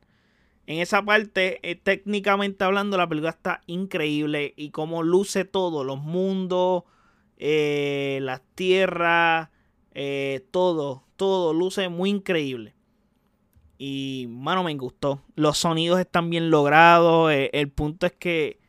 En 0.67 0.79
esa 0.79 1.03
parte, 1.03 1.59
eh, 1.69 1.75
técnicamente 1.75 2.63
hablando, 2.63 2.97
la 2.97 3.09
película 3.09 3.31
está 3.31 3.61
increíble 3.67 4.53
y 4.55 4.69
cómo 4.69 5.03
luce 5.03 5.43
todo, 5.43 5.83
los 5.83 5.99
mundos, 5.99 6.83
eh, 7.37 8.19
las 8.21 8.41
tierras, 8.55 9.49
eh, 9.93 10.47
todo, 10.51 11.03
todo 11.17 11.53
luce 11.53 11.89
muy 11.89 12.09
increíble. 12.09 12.73
Y, 13.77 14.27
mano, 14.29 14.63
me 14.63 14.73
gustó. 14.75 15.21
Los 15.35 15.57
sonidos 15.57 15.99
están 15.99 16.29
bien 16.29 16.49
logrados. 16.49 17.33
el 17.33 17.69
punto 17.69 18.05
es 18.05 18.13
que 18.13 18.59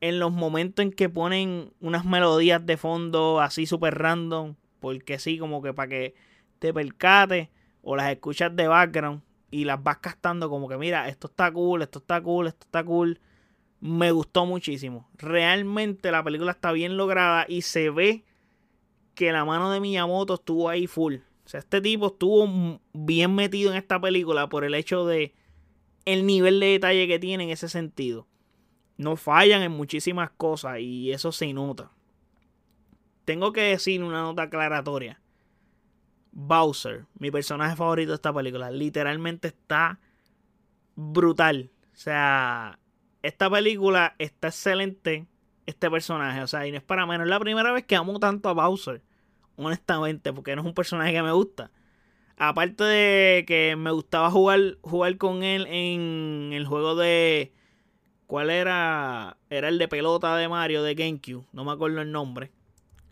en 0.00 0.18
los 0.18 0.32
momentos 0.32 0.82
en 0.84 0.90
que 0.90 1.08
ponen 1.08 1.72
unas 1.80 2.04
melodías 2.04 2.66
de 2.66 2.76
fondo 2.76 3.40
así 3.40 3.64
súper 3.64 3.96
random, 3.96 4.56
porque 4.80 5.20
sí, 5.20 5.38
como 5.38 5.62
que 5.62 5.72
para 5.72 5.88
que 5.88 6.14
te 6.58 6.74
percate 6.74 7.50
o 7.88 7.94
las 7.94 8.10
escuchas 8.10 8.54
de 8.56 8.66
background 8.66 9.22
y 9.48 9.64
las 9.64 9.80
vas 9.80 9.98
castando 9.98 10.50
como 10.50 10.68
que 10.68 10.76
mira, 10.76 11.08
esto 11.08 11.28
está 11.28 11.52
cool, 11.52 11.82
esto 11.82 12.00
está 12.00 12.20
cool, 12.20 12.48
esto 12.48 12.66
está 12.66 12.82
cool. 12.84 13.20
Me 13.78 14.10
gustó 14.10 14.44
muchísimo. 14.44 15.08
Realmente 15.14 16.10
la 16.10 16.24
película 16.24 16.50
está 16.50 16.72
bien 16.72 16.96
lograda 16.96 17.46
y 17.48 17.62
se 17.62 17.90
ve 17.90 18.24
que 19.14 19.30
la 19.30 19.44
mano 19.44 19.70
de 19.70 19.78
Miyamoto 19.78 20.34
estuvo 20.34 20.68
ahí 20.68 20.88
full. 20.88 21.18
O 21.44 21.48
sea, 21.48 21.60
este 21.60 21.80
tipo 21.80 22.08
estuvo 22.08 22.80
bien 22.92 23.36
metido 23.36 23.70
en 23.70 23.76
esta 23.76 24.00
película 24.00 24.48
por 24.48 24.64
el 24.64 24.74
hecho 24.74 25.06
de 25.06 25.36
el 26.06 26.26
nivel 26.26 26.58
de 26.58 26.66
detalle 26.66 27.06
que 27.06 27.20
tiene 27.20 27.44
en 27.44 27.50
ese 27.50 27.68
sentido. 27.68 28.26
No 28.96 29.14
fallan 29.14 29.62
en 29.62 29.70
muchísimas 29.70 30.30
cosas 30.30 30.80
y 30.80 31.12
eso 31.12 31.30
se 31.30 31.52
nota. 31.52 31.92
Tengo 33.24 33.52
que 33.52 33.60
decir 33.60 34.02
una 34.02 34.22
nota 34.22 34.42
aclaratoria. 34.42 35.20
Bowser, 36.38 37.06
mi 37.18 37.30
personaje 37.30 37.76
favorito 37.76 38.10
de 38.10 38.16
esta 38.16 38.30
película. 38.30 38.70
Literalmente 38.70 39.48
está 39.48 39.98
brutal. 40.94 41.70
O 41.94 41.96
sea, 41.96 42.78
esta 43.22 43.48
película 43.48 44.14
está 44.18 44.48
excelente. 44.48 45.26
Este 45.64 45.90
personaje, 45.90 46.42
o 46.42 46.46
sea, 46.46 46.66
y 46.66 46.72
no 46.72 46.76
es 46.76 46.82
para 46.82 47.06
menos. 47.06 47.24
Es 47.24 47.30
la 47.30 47.40
primera 47.40 47.72
vez 47.72 47.86
que 47.86 47.96
amo 47.96 48.20
tanto 48.20 48.50
a 48.50 48.52
Bowser. 48.52 49.02
Honestamente, 49.56 50.30
porque 50.34 50.54
no 50.54 50.60
es 50.60 50.68
un 50.68 50.74
personaje 50.74 51.14
que 51.14 51.22
me 51.22 51.32
gusta. 51.32 51.70
Aparte 52.36 52.84
de 52.84 53.44
que 53.46 53.74
me 53.74 53.90
gustaba 53.90 54.30
jugar, 54.30 54.76
jugar 54.82 55.16
con 55.16 55.42
él 55.42 55.66
en 55.68 56.52
el 56.52 56.66
juego 56.66 56.96
de. 56.96 57.54
¿Cuál 58.26 58.50
era? 58.50 59.38
Era 59.48 59.68
el 59.68 59.78
de 59.78 59.88
pelota 59.88 60.36
de 60.36 60.50
Mario 60.50 60.82
de 60.82 60.94
GameCube. 60.94 61.46
No 61.52 61.64
me 61.64 61.72
acuerdo 61.72 62.02
el 62.02 62.12
nombre. 62.12 62.52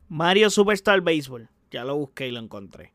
Mario 0.08 0.50
Superstar 0.50 1.00
Baseball. 1.00 1.48
Ya 1.70 1.84
lo 1.84 1.96
busqué 1.96 2.28
y 2.28 2.30
lo 2.30 2.40
encontré. 2.40 2.93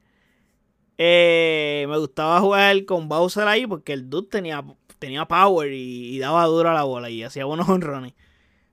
Eh, 1.01 1.85
me 1.87 1.97
gustaba 1.97 2.41
jugar 2.41 2.83
con 2.83 3.07
Bowser 3.07 3.47
ahí 3.47 3.65
porque 3.65 3.93
el 3.93 4.09
dude 4.09 4.27
tenía, 4.27 4.65
tenía 4.99 5.25
power 5.25 5.71
y, 5.71 6.19
daba 6.19 6.43
duro 6.45 6.69
a 6.69 6.73
la 6.73 6.83
bola 6.83 7.09
y 7.09 7.23
hacía 7.23 7.45
buenos 7.45 7.69
honrones. 7.69 8.13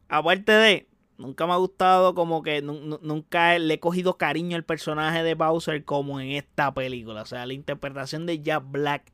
Aparte 0.08 0.50
de, 0.50 0.88
nunca 1.18 1.46
me 1.46 1.52
ha 1.52 1.56
gustado 1.56 2.16
como 2.16 2.42
que 2.42 2.62
nunca 2.62 3.56
le 3.60 3.74
he 3.74 3.80
cogido 3.80 4.18
cariño 4.18 4.56
al 4.56 4.64
personaje 4.64 5.22
de 5.22 5.36
Bowser 5.36 5.84
como 5.84 6.20
en 6.20 6.32
esta 6.32 6.74
película. 6.74 7.22
O 7.22 7.26
sea, 7.26 7.46
la 7.46 7.52
interpretación 7.52 8.26
de 8.26 8.42
Jack 8.42 8.64
Black 8.72 9.12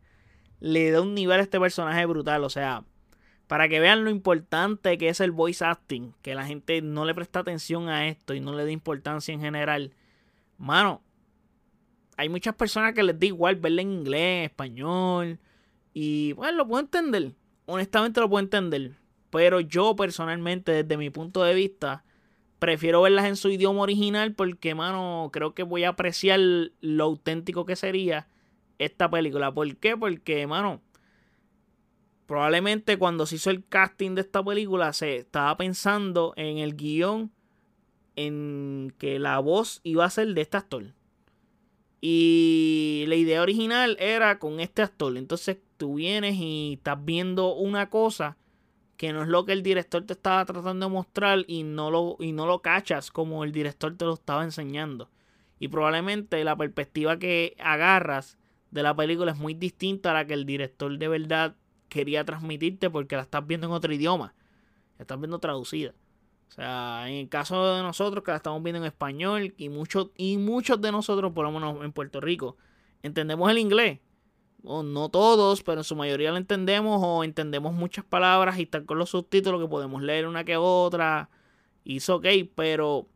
le 0.60 0.90
da 0.90 1.02
un 1.02 1.14
nivel 1.14 1.38
a 1.38 1.42
este 1.42 1.60
personaje 1.60 2.06
brutal. 2.06 2.44
O 2.44 2.50
sea, 2.50 2.84
para 3.46 3.68
que 3.68 3.78
vean 3.78 4.04
lo 4.04 4.10
importante 4.10 4.96
que 4.96 5.10
es 5.10 5.20
el 5.20 5.32
voice 5.32 5.62
acting, 5.62 6.14
que 6.22 6.34
la 6.34 6.46
gente 6.46 6.80
no 6.80 7.04
le 7.04 7.14
presta 7.14 7.40
atención 7.40 7.90
a 7.90 8.08
esto 8.08 8.32
y 8.32 8.40
no 8.40 8.54
le 8.54 8.64
da 8.64 8.70
importancia 8.70 9.34
en 9.34 9.40
general. 9.40 9.92
Mano, 10.56 11.02
hay 12.22 12.28
muchas 12.28 12.54
personas 12.54 12.94
que 12.94 13.02
les 13.02 13.18
da 13.18 13.26
igual 13.26 13.56
verla 13.56 13.82
en 13.82 13.90
inglés, 13.90 14.46
español. 14.46 15.40
Y 15.92 16.32
bueno, 16.34 16.58
lo 16.58 16.68
puedo 16.68 16.80
entender. 16.80 17.32
Honestamente 17.66 18.20
lo 18.20 18.28
puedo 18.30 18.44
entender. 18.44 18.92
Pero 19.30 19.58
yo 19.58 19.96
personalmente, 19.96 20.70
desde 20.70 20.96
mi 20.96 21.10
punto 21.10 21.42
de 21.42 21.52
vista, 21.52 22.04
prefiero 22.60 23.02
verlas 23.02 23.24
en 23.24 23.34
su 23.34 23.48
idioma 23.48 23.80
original 23.82 24.34
porque, 24.34 24.72
mano, 24.76 25.30
creo 25.32 25.52
que 25.52 25.64
voy 25.64 25.82
a 25.82 25.90
apreciar 25.90 26.38
lo 26.80 27.04
auténtico 27.04 27.66
que 27.66 27.74
sería 27.74 28.28
esta 28.78 29.10
película. 29.10 29.52
¿Por 29.52 29.76
qué? 29.78 29.96
Porque, 29.96 30.46
mano, 30.46 30.80
probablemente 32.26 32.98
cuando 32.98 33.26
se 33.26 33.34
hizo 33.34 33.50
el 33.50 33.66
casting 33.66 34.14
de 34.14 34.20
esta 34.20 34.44
película 34.44 34.92
se 34.92 35.16
estaba 35.16 35.56
pensando 35.56 36.34
en 36.36 36.58
el 36.58 36.76
guion 36.76 37.32
en 38.14 38.94
que 38.98 39.18
la 39.18 39.40
voz 39.40 39.80
iba 39.82 40.04
a 40.04 40.10
ser 40.10 40.34
de 40.34 40.40
este 40.42 40.56
actor. 40.56 40.94
Y 42.04 43.04
la 43.06 43.14
idea 43.14 43.42
original 43.42 43.96
era 44.00 44.40
con 44.40 44.58
este 44.58 44.82
actor. 44.82 45.16
Entonces 45.16 45.58
tú 45.76 45.94
vienes 45.94 46.34
y 46.34 46.74
estás 46.74 47.02
viendo 47.02 47.54
una 47.54 47.90
cosa 47.90 48.36
que 48.96 49.12
no 49.12 49.22
es 49.22 49.28
lo 49.28 49.44
que 49.44 49.52
el 49.52 49.62
director 49.62 50.04
te 50.04 50.14
estaba 50.14 50.44
tratando 50.44 50.86
de 50.86 50.92
mostrar 50.92 51.44
y 51.46 51.62
no 51.62 51.92
lo, 51.92 52.16
y 52.18 52.32
no 52.32 52.44
lo 52.46 52.60
cachas 52.60 53.12
como 53.12 53.44
el 53.44 53.52
director 53.52 53.96
te 53.96 54.04
lo 54.04 54.14
estaba 54.14 54.42
enseñando. 54.42 55.10
Y 55.60 55.68
probablemente 55.68 56.42
la 56.42 56.56
perspectiva 56.56 57.20
que 57.20 57.54
agarras 57.60 58.36
de 58.72 58.82
la 58.82 58.96
película 58.96 59.30
es 59.30 59.38
muy 59.38 59.54
distinta 59.54 60.10
a 60.10 60.14
la 60.14 60.26
que 60.26 60.34
el 60.34 60.44
director 60.44 60.98
de 60.98 61.06
verdad 61.06 61.54
quería 61.88 62.24
transmitirte 62.24 62.90
porque 62.90 63.14
la 63.14 63.22
estás 63.22 63.46
viendo 63.46 63.68
en 63.68 63.74
otro 63.74 63.92
idioma. 63.92 64.34
La 64.98 65.02
estás 65.02 65.20
viendo 65.20 65.38
traducida. 65.38 65.94
O 66.52 66.54
sea, 66.54 67.08
en 67.08 67.14
el 67.14 67.28
caso 67.30 67.76
de 67.76 67.82
nosotros 67.82 68.22
que 68.22 68.30
la 68.30 68.36
estamos 68.36 68.62
viendo 68.62 68.78
en 68.78 68.84
español 68.84 69.54
y 69.56 69.70
muchos, 69.70 70.10
y 70.18 70.36
muchos 70.36 70.82
de 70.82 70.92
nosotros, 70.92 71.32
por 71.32 71.46
lo 71.46 71.50
menos 71.50 71.82
en 71.82 71.92
Puerto 71.92 72.20
Rico, 72.20 72.58
entendemos 73.02 73.50
el 73.50 73.56
inglés. 73.56 74.00
no 74.62 75.08
todos, 75.08 75.62
pero 75.62 75.80
en 75.80 75.84
su 75.84 75.96
mayoría 75.96 76.30
lo 76.30 76.36
entendemos 76.36 77.00
o 77.02 77.24
entendemos 77.24 77.72
muchas 77.72 78.04
palabras 78.04 78.58
y 78.58 78.64
están 78.64 78.84
con 78.84 78.98
los 78.98 79.08
subtítulos 79.08 79.62
que 79.62 79.68
podemos 79.68 80.02
leer 80.02 80.26
una 80.26 80.44
que 80.44 80.58
otra. 80.58 81.30
Y 81.84 81.96
es 81.96 82.10
ok, 82.10 82.26
pero 82.54 83.06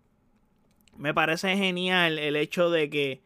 me 0.97 1.13
parece 1.13 1.59
genial 1.59 2.19
el 2.19 2.37
hecho 2.37 2.71
de 2.71 2.89
que 2.89 3.23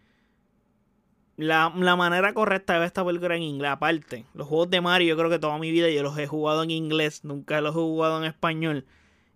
la, 1.37 1.73
la, 1.77 1.95
manera 1.95 2.35
correcta 2.35 2.73
de 2.73 2.81
ver 2.81 2.87
esta 2.89 3.05
película 3.05 3.37
en 3.37 3.43
inglés, 3.43 3.71
aparte, 3.71 4.27
los 4.35 4.49
juegos 4.49 4.71
de 4.71 4.81
Mario, 4.81 5.11
yo 5.11 5.17
creo 5.17 5.31
que 5.31 5.39
toda 5.39 5.57
mi 5.59 5.71
vida 5.71 5.89
yo 5.89 6.03
los 6.03 6.19
he 6.19 6.27
jugado 6.27 6.65
en 6.65 6.73
inglés, 6.73 7.23
nunca 7.23 7.61
los 7.61 7.77
he 7.77 7.79
jugado 7.79 8.19
en 8.19 8.25
español. 8.25 8.87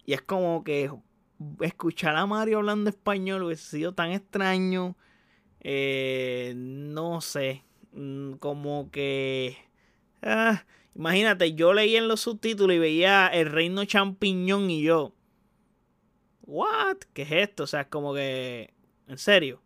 Y 0.06 0.12
es 0.12 0.22
como 0.22 0.64
que 0.64 0.90
escuchar 1.60 2.16
a 2.16 2.26
Mario 2.26 2.58
hablando 2.58 2.90
español 2.90 3.42
hubiese 3.42 3.64
sido 3.64 3.94
tan 3.94 4.10
extraño. 4.10 4.96
Eh, 5.60 6.52
no 6.56 7.20
sé. 7.20 7.64
Mm, 7.92 8.34
como 8.34 8.90
que. 8.90 9.56
Ah, 10.22 10.64
imagínate, 10.94 11.54
yo 11.54 11.72
leía 11.72 11.98
en 11.98 12.08
los 12.08 12.20
subtítulos 12.20 12.76
y 12.76 12.78
veía 12.78 13.26
el 13.28 13.50
reino 13.50 13.84
champiñón 13.84 14.70
y 14.70 14.82
yo. 14.82 15.14
¿What? 16.42 16.98
¿Qué 17.14 17.22
es 17.22 17.32
esto? 17.32 17.64
O 17.64 17.66
sea, 17.66 17.82
es 17.82 17.86
como 17.88 18.14
que. 18.14 18.74
En 19.08 19.18
serio. 19.18 19.62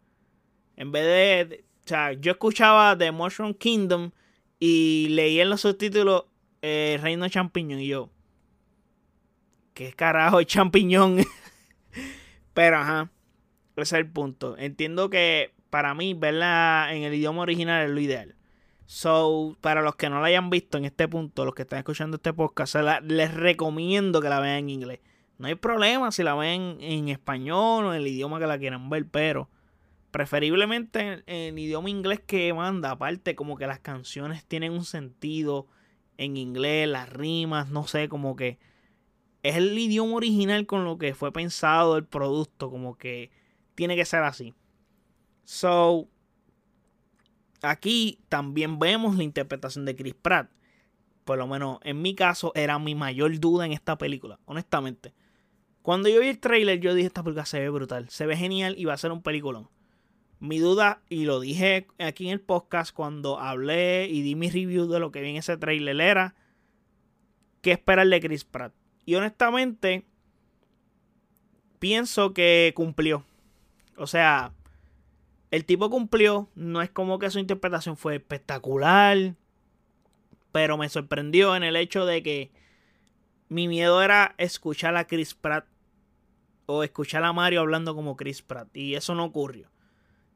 En 0.76 0.92
vez 0.92 1.04
de. 1.50 1.64
O 1.84 1.88
sea, 1.88 2.12
yo 2.12 2.32
escuchaba 2.32 2.96
The 2.96 3.12
Mushroom 3.12 3.54
Kingdom 3.54 4.10
y 4.60 5.08
leía 5.10 5.42
en 5.42 5.50
los 5.50 5.62
subtítulos 5.62 6.24
el 6.60 7.00
reino 7.00 7.28
champiñón 7.28 7.80
y 7.80 7.88
yo. 7.88 8.10
¿Qué 9.78 9.92
carajo 9.92 10.40
es 10.40 10.48
champiñón? 10.48 11.18
Pero, 12.52 12.78
ajá, 12.78 13.12
ese 13.76 13.82
es 13.82 13.92
el 13.92 14.10
punto. 14.10 14.58
Entiendo 14.58 15.08
que 15.08 15.54
para 15.70 15.94
mí 15.94 16.14
verla 16.14 16.88
en 16.90 17.04
el 17.04 17.14
idioma 17.14 17.42
original 17.42 17.86
es 17.86 17.90
lo 17.92 18.00
ideal. 18.00 18.34
So, 18.86 19.56
para 19.60 19.82
los 19.82 19.94
que 19.94 20.10
no 20.10 20.20
la 20.20 20.26
hayan 20.26 20.50
visto 20.50 20.78
en 20.78 20.84
este 20.84 21.06
punto, 21.06 21.44
los 21.44 21.54
que 21.54 21.62
están 21.62 21.78
escuchando 21.78 22.16
este 22.16 22.32
podcast, 22.32 22.74
les 23.04 23.32
recomiendo 23.32 24.20
que 24.20 24.28
la 24.28 24.40
vean 24.40 24.56
en 24.56 24.70
inglés. 24.70 24.98
No 25.38 25.46
hay 25.46 25.54
problema 25.54 26.10
si 26.10 26.24
la 26.24 26.34
ven 26.34 26.78
en 26.80 27.08
español 27.08 27.84
o 27.84 27.94
en 27.94 28.00
el 28.00 28.06
idioma 28.08 28.40
que 28.40 28.48
la 28.48 28.58
quieran 28.58 28.90
ver, 28.90 29.06
pero 29.08 29.48
preferiblemente 30.10 31.22
en, 31.26 31.56
idioma 31.56 31.88
inglés 31.88 32.18
que 32.26 32.52
manda. 32.52 32.90
Aparte, 32.90 33.36
como 33.36 33.56
que 33.56 33.68
las 33.68 33.78
canciones 33.78 34.44
tienen 34.44 34.72
un 34.72 34.84
sentido 34.84 35.68
en 36.16 36.36
inglés, 36.36 36.88
las 36.88 37.08
rimas, 37.08 37.70
no 37.70 37.86
sé, 37.86 38.08
como 38.08 38.34
que 38.34 38.58
es 39.42 39.56
el 39.56 39.78
idioma 39.78 40.14
original 40.14 40.66
con 40.66 40.84
lo 40.84 40.98
que 40.98 41.14
fue 41.14 41.32
pensado 41.32 41.96
el 41.96 42.04
producto, 42.04 42.70
como 42.70 42.96
que 42.96 43.30
tiene 43.74 43.96
que 43.96 44.04
ser 44.04 44.22
así. 44.22 44.54
So, 45.44 46.08
aquí 47.62 48.18
también 48.28 48.78
vemos 48.78 49.16
la 49.16 49.22
interpretación 49.22 49.84
de 49.84 49.96
Chris 49.96 50.14
Pratt. 50.14 50.50
Por 51.24 51.38
lo 51.38 51.46
menos 51.46 51.78
en 51.82 52.00
mi 52.02 52.14
caso 52.14 52.52
era 52.54 52.78
mi 52.78 52.94
mayor 52.94 53.38
duda 53.38 53.66
en 53.66 53.72
esta 53.72 53.98
película, 53.98 54.38
honestamente. 54.46 55.14
Cuando 55.82 56.08
yo 56.08 56.20
vi 56.20 56.28
el 56.28 56.38
trailer 56.38 56.80
yo 56.80 56.94
dije 56.94 57.06
esta 57.06 57.22
película 57.22 57.46
se 57.46 57.60
ve 57.60 57.70
brutal, 57.70 58.08
se 58.10 58.26
ve 58.26 58.36
genial 58.36 58.74
y 58.76 58.84
va 58.84 58.94
a 58.94 58.98
ser 58.98 59.12
un 59.12 59.22
peliculón. 59.22 59.68
Mi 60.40 60.58
duda, 60.58 61.02
y 61.08 61.24
lo 61.24 61.40
dije 61.40 61.88
aquí 61.98 62.26
en 62.26 62.32
el 62.32 62.40
podcast 62.40 62.94
cuando 62.94 63.40
hablé 63.40 64.06
y 64.08 64.22
di 64.22 64.36
mi 64.36 64.50
review 64.50 64.86
de 64.86 65.00
lo 65.00 65.10
que 65.10 65.20
vi 65.20 65.30
en 65.30 65.36
ese 65.36 65.56
trailer, 65.56 66.00
era 66.00 66.36
qué 67.60 67.72
esperar 67.72 68.06
de 68.06 68.20
Chris 68.20 68.44
Pratt. 68.44 68.72
Y 69.08 69.14
honestamente, 69.14 70.04
pienso 71.78 72.34
que 72.34 72.74
cumplió. 72.76 73.24
O 73.96 74.06
sea, 74.06 74.52
el 75.50 75.64
tipo 75.64 75.88
cumplió, 75.88 76.50
no 76.54 76.82
es 76.82 76.90
como 76.90 77.18
que 77.18 77.30
su 77.30 77.38
interpretación 77.38 77.96
fue 77.96 78.16
espectacular, 78.16 79.34
pero 80.52 80.76
me 80.76 80.90
sorprendió 80.90 81.56
en 81.56 81.62
el 81.62 81.76
hecho 81.76 82.04
de 82.04 82.22
que 82.22 82.52
mi 83.48 83.66
miedo 83.66 84.02
era 84.02 84.34
escuchar 84.36 84.94
a 84.94 85.06
Chris 85.06 85.32
Pratt 85.32 85.64
o 86.66 86.82
escuchar 86.82 87.24
a 87.24 87.32
Mario 87.32 87.60
hablando 87.60 87.94
como 87.94 88.14
Chris 88.14 88.42
Pratt 88.42 88.76
y 88.76 88.94
eso 88.94 89.14
no 89.14 89.24
ocurrió. 89.24 89.70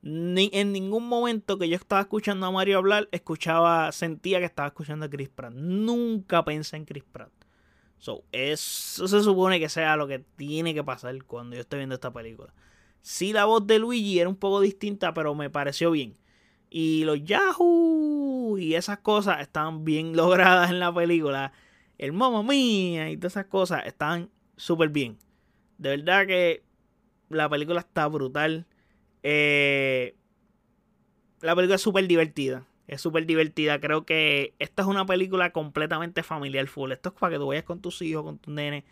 Ni 0.01 0.49
en 0.55 0.73
ningún 0.73 1.09
momento 1.09 1.59
que 1.59 1.69
yo 1.69 1.77
estaba 1.77 2.01
escuchando 2.01 2.47
a 2.47 2.51
Mario 2.51 2.79
hablar, 2.79 3.07
escuchaba, 3.13 3.93
sentía 3.93 4.39
que 4.39 4.47
estaba 4.47 4.69
escuchando 4.69 5.05
a 5.05 5.11
Chris 5.11 5.29
Pratt. 5.29 5.53
Nunca 5.53 6.43
pensé 6.43 6.79
en 6.79 6.87
Chris 6.87 7.05
Pratt. 7.05 7.42
So, 8.03 8.25
eso 8.33 9.07
se 9.07 9.23
supone 9.23 9.61
que 9.61 9.69
sea 9.69 9.95
lo 9.95 10.09
que 10.09 10.19
tiene 10.19 10.75
que 10.75 10.83
pasar 10.83 11.23
cuando 11.23 11.55
yo 11.55 11.63
esté 11.63 11.77
viendo 11.77 11.95
esta 11.95 12.13
película. 12.13 12.53
Sí, 13.01 13.33
la 13.33 13.45
voz 13.45 13.65
de 13.65 13.79
Luigi 13.79 14.19
era 14.19 14.29
un 14.29 14.35
poco 14.35 14.61
distinta, 14.61 15.15
pero 15.15 15.37
me 15.37 15.51
pareció 15.51 15.93
bien. 15.93 16.17
Y 16.69 17.05
los 17.05 17.23
Yahoo 17.23 18.59
y 18.59 18.75
esas 18.75 18.99
cosas 18.99 19.41
estaban 19.41 19.85
bien 19.85 20.17
logradas 20.17 20.71
en 20.71 20.81
la 20.81 20.93
película. 20.93 21.53
El 21.97 22.13
mamá 22.13 22.43
mía 22.43 23.09
y 23.09 23.17
todas 23.17 23.35
esas 23.35 23.47
cosas 23.47 23.87
estaban 23.87 24.31
súper 24.57 24.89
bien. 24.89 25.17
De 25.79 25.91
verdad 25.91 26.27
que 26.27 26.65
la 27.29 27.49
película 27.49 27.79
está 27.79 28.09
brutal. 28.09 28.67
Eh, 29.23 30.17
la 31.41 31.55
película 31.55 31.77
es 31.77 31.83
súper 31.83 32.09
divertida. 32.09 32.67
Es 32.93 33.01
súper 33.01 33.25
divertida. 33.25 33.81
Creo 33.81 34.05
que 34.05 34.55
esta 34.59 34.83
es 34.83 34.89
una 34.89 35.07
película 35.07 35.51
completamente 35.51 36.23
familiar 36.23 36.67
full. 36.67 36.93
Esto 36.93 37.09
es 37.09 37.15
para 37.15 37.33
que 37.33 37.39
tú 37.39 37.47
vayas 37.47 37.65
con 37.65 37.81
tus 37.81 38.03
hijos, 38.03 38.23
con 38.23 38.39
tus 38.39 38.53
nenes. 38.53 38.85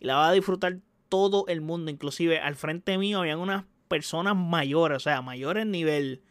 Y 0.00 0.06
la 0.06 0.14
vas 0.16 0.30
a 0.30 0.32
disfrutar 0.32 0.78
todo 1.10 1.44
el 1.48 1.60
mundo, 1.60 1.90
inclusive 1.90 2.40
al 2.40 2.56
frente 2.56 2.96
mío 2.96 3.20
habían 3.20 3.38
unas 3.38 3.66
personas 3.88 4.34
mayores, 4.34 4.96
o 4.96 5.00
sea, 5.00 5.20
mayores 5.20 5.66
nivel 5.66 6.22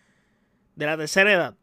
de 0.75 0.85
la 0.87 0.97
tercera 0.97 1.31
edad. 1.31 1.57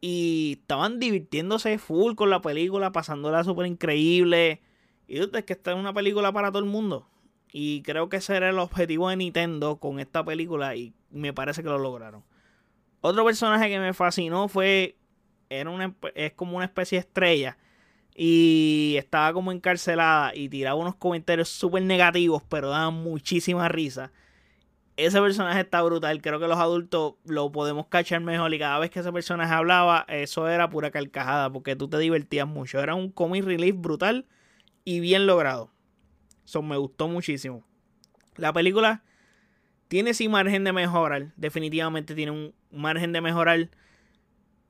Y 0.00 0.58
estaban 0.60 0.98
divirtiéndose 0.98 1.78
full 1.78 2.16
con 2.16 2.30
la 2.30 2.40
película, 2.42 2.90
pasándola 2.90 3.44
súper 3.44 3.66
increíble. 3.66 4.60
Y 5.06 5.18
es 5.18 5.28
que 5.28 5.52
esta 5.52 5.70
es 5.70 5.76
una 5.76 5.94
película 5.94 6.32
para 6.32 6.50
todo 6.50 6.58
el 6.58 6.68
mundo. 6.68 7.08
Y 7.52 7.82
creo 7.82 8.08
que 8.08 8.16
ese 8.16 8.34
era 8.36 8.50
el 8.50 8.58
objetivo 8.58 9.08
de 9.08 9.16
Nintendo 9.16 9.76
con 9.76 10.00
esta 10.00 10.24
película 10.24 10.74
y 10.74 10.94
me 11.10 11.32
parece 11.32 11.62
que 11.62 11.68
lo 11.68 11.78
lograron. 11.78 12.24
Otro 13.06 13.22
personaje 13.22 13.68
que 13.68 13.78
me 13.78 13.92
fascinó 13.92 14.48
fue, 14.48 14.96
era 15.50 15.68
una, 15.68 15.94
es 16.14 16.32
como 16.32 16.56
una 16.56 16.64
especie 16.64 16.96
de 16.96 17.00
estrella 17.00 17.58
y 18.14 18.94
estaba 18.96 19.34
como 19.34 19.52
encarcelada 19.52 20.34
y 20.34 20.48
tiraba 20.48 20.80
unos 20.80 20.94
comentarios 20.94 21.50
súper 21.50 21.82
negativos, 21.82 22.42
pero 22.48 22.70
daban 22.70 22.94
muchísima 22.94 23.68
risa. 23.68 24.10
Ese 24.96 25.20
personaje 25.20 25.60
está 25.60 25.82
brutal, 25.82 26.22
creo 26.22 26.40
que 26.40 26.48
los 26.48 26.56
adultos 26.56 27.16
lo 27.26 27.52
podemos 27.52 27.88
cachar 27.88 28.22
mejor 28.22 28.54
y 28.54 28.58
cada 28.58 28.78
vez 28.78 28.90
que 28.90 29.00
ese 29.00 29.12
personaje 29.12 29.52
hablaba, 29.52 30.06
eso 30.08 30.48
era 30.48 30.70
pura 30.70 30.90
carcajada, 30.90 31.52
porque 31.52 31.76
tú 31.76 31.88
te 31.88 31.98
divertías 31.98 32.48
mucho. 32.48 32.80
Era 32.80 32.94
un 32.94 33.10
comic 33.10 33.44
relief 33.44 33.76
brutal 33.76 34.24
y 34.82 35.00
bien 35.00 35.26
logrado. 35.26 35.70
Eso 36.46 36.62
me 36.62 36.78
gustó 36.78 37.06
muchísimo. 37.08 37.66
La 38.36 38.54
película 38.54 39.02
tiene 39.88 40.14
sí 40.14 40.26
margen 40.30 40.64
de 40.64 40.72
mejorar, 40.72 41.34
definitivamente 41.36 42.14
tiene 42.14 42.32
un 42.32 42.54
margen 42.74 43.12
de 43.12 43.20
mejorar 43.20 43.70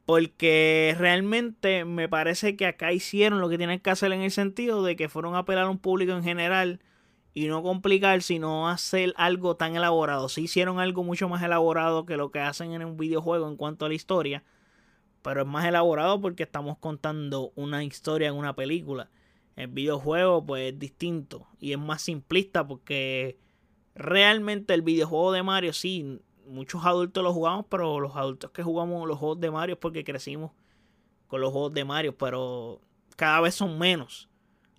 porque 0.06 0.94
realmente 0.98 1.84
me 1.84 2.08
parece 2.08 2.56
que 2.56 2.66
acá 2.66 2.92
hicieron 2.92 3.40
lo 3.40 3.48
que 3.48 3.58
tienen 3.58 3.80
que 3.80 3.90
hacer 3.90 4.12
en 4.12 4.20
el 4.20 4.30
sentido 4.30 4.82
de 4.84 4.96
que 4.96 5.08
fueron 5.08 5.34
a 5.34 5.38
apelar 5.38 5.64
a 5.64 5.70
un 5.70 5.78
público 5.78 6.12
en 6.12 6.22
general 6.22 6.80
y 7.32 7.48
no 7.48 7.62
complicar, 7.62 8.22
sino 8.22 8.68
hacer 8.68 9.14
algo 9.16 9.56
tan 9.56 9.76
elaborado. 9.76 10.28
Sí 10.28 10.42
hicieron 10.42 10.78
algo 10.78 11.04
mucho 11.04 11.28
más 11.28 11.42
elaborado 11.42 12.04
que 12.06 12.16
lo 12.16 12.30
que 12.30 12.40
hacen 12.40 12.72
en 12.72 12.84
un 12.84 12.96
videojuego 12.96 13.48
en 13.48 13.56
cuanto 13.56 13.86
a 13.86 13.88
la 13.88 13.94
historia, 13.94 14.44
pero 15.22 15.42
es 15.42 15.46
más 15.46 15.64
elaborado 15.64 16.20
porque 16.20 16.42
estamos 16.42 16.78
contando 16.78 17.52
una 17.56 17.82
historia 17.82 18.28
en 18.28 18.34
una 18.34 18.54
película. 18.54 19.10
El 19.56 19.68
videojuego 19.68 20.44
pues 20.44 20.72
es 20.72 20.78
distinto 20.78 21.46
y 21.58 21.72
es 21.72 21.78
más 21.78 22.02
simplista 22.02 22.66
porque 22.66 23.38
realmente 23.94 24.74
el 24.74 24.82
videojuego 24.82 25.32
de 25.32 25.42
Mario 25.42 25.72
sí 25.72 26.20
muchos 26.46 26.84
adultos 26.84 27.22
lo 27.22 27.32
jugamos, 27.32 27.66
pero 27.68 28.00
los 28.00 28.16
adultos 28.16 28.50
que 28.50 28.62
jugamos 28.62 29.06
los 29.08 29.18
juegos 29.18 29.40
de 29.40 29.50
Mario 29.50 29.74
es 29.74 29.78
porque 29.78 30.04
crecimos 30.04 30.52
con 31.26 31.40
los 31.40 31.52
juegos 31.52 31.72
de 31.74 31.84
Mario, 31.84 32.16
pero 32.16 32.80
cada 33.16 33.40
vez 33.40 33.54
son 33.54 33.78
menos. 33.78 34.28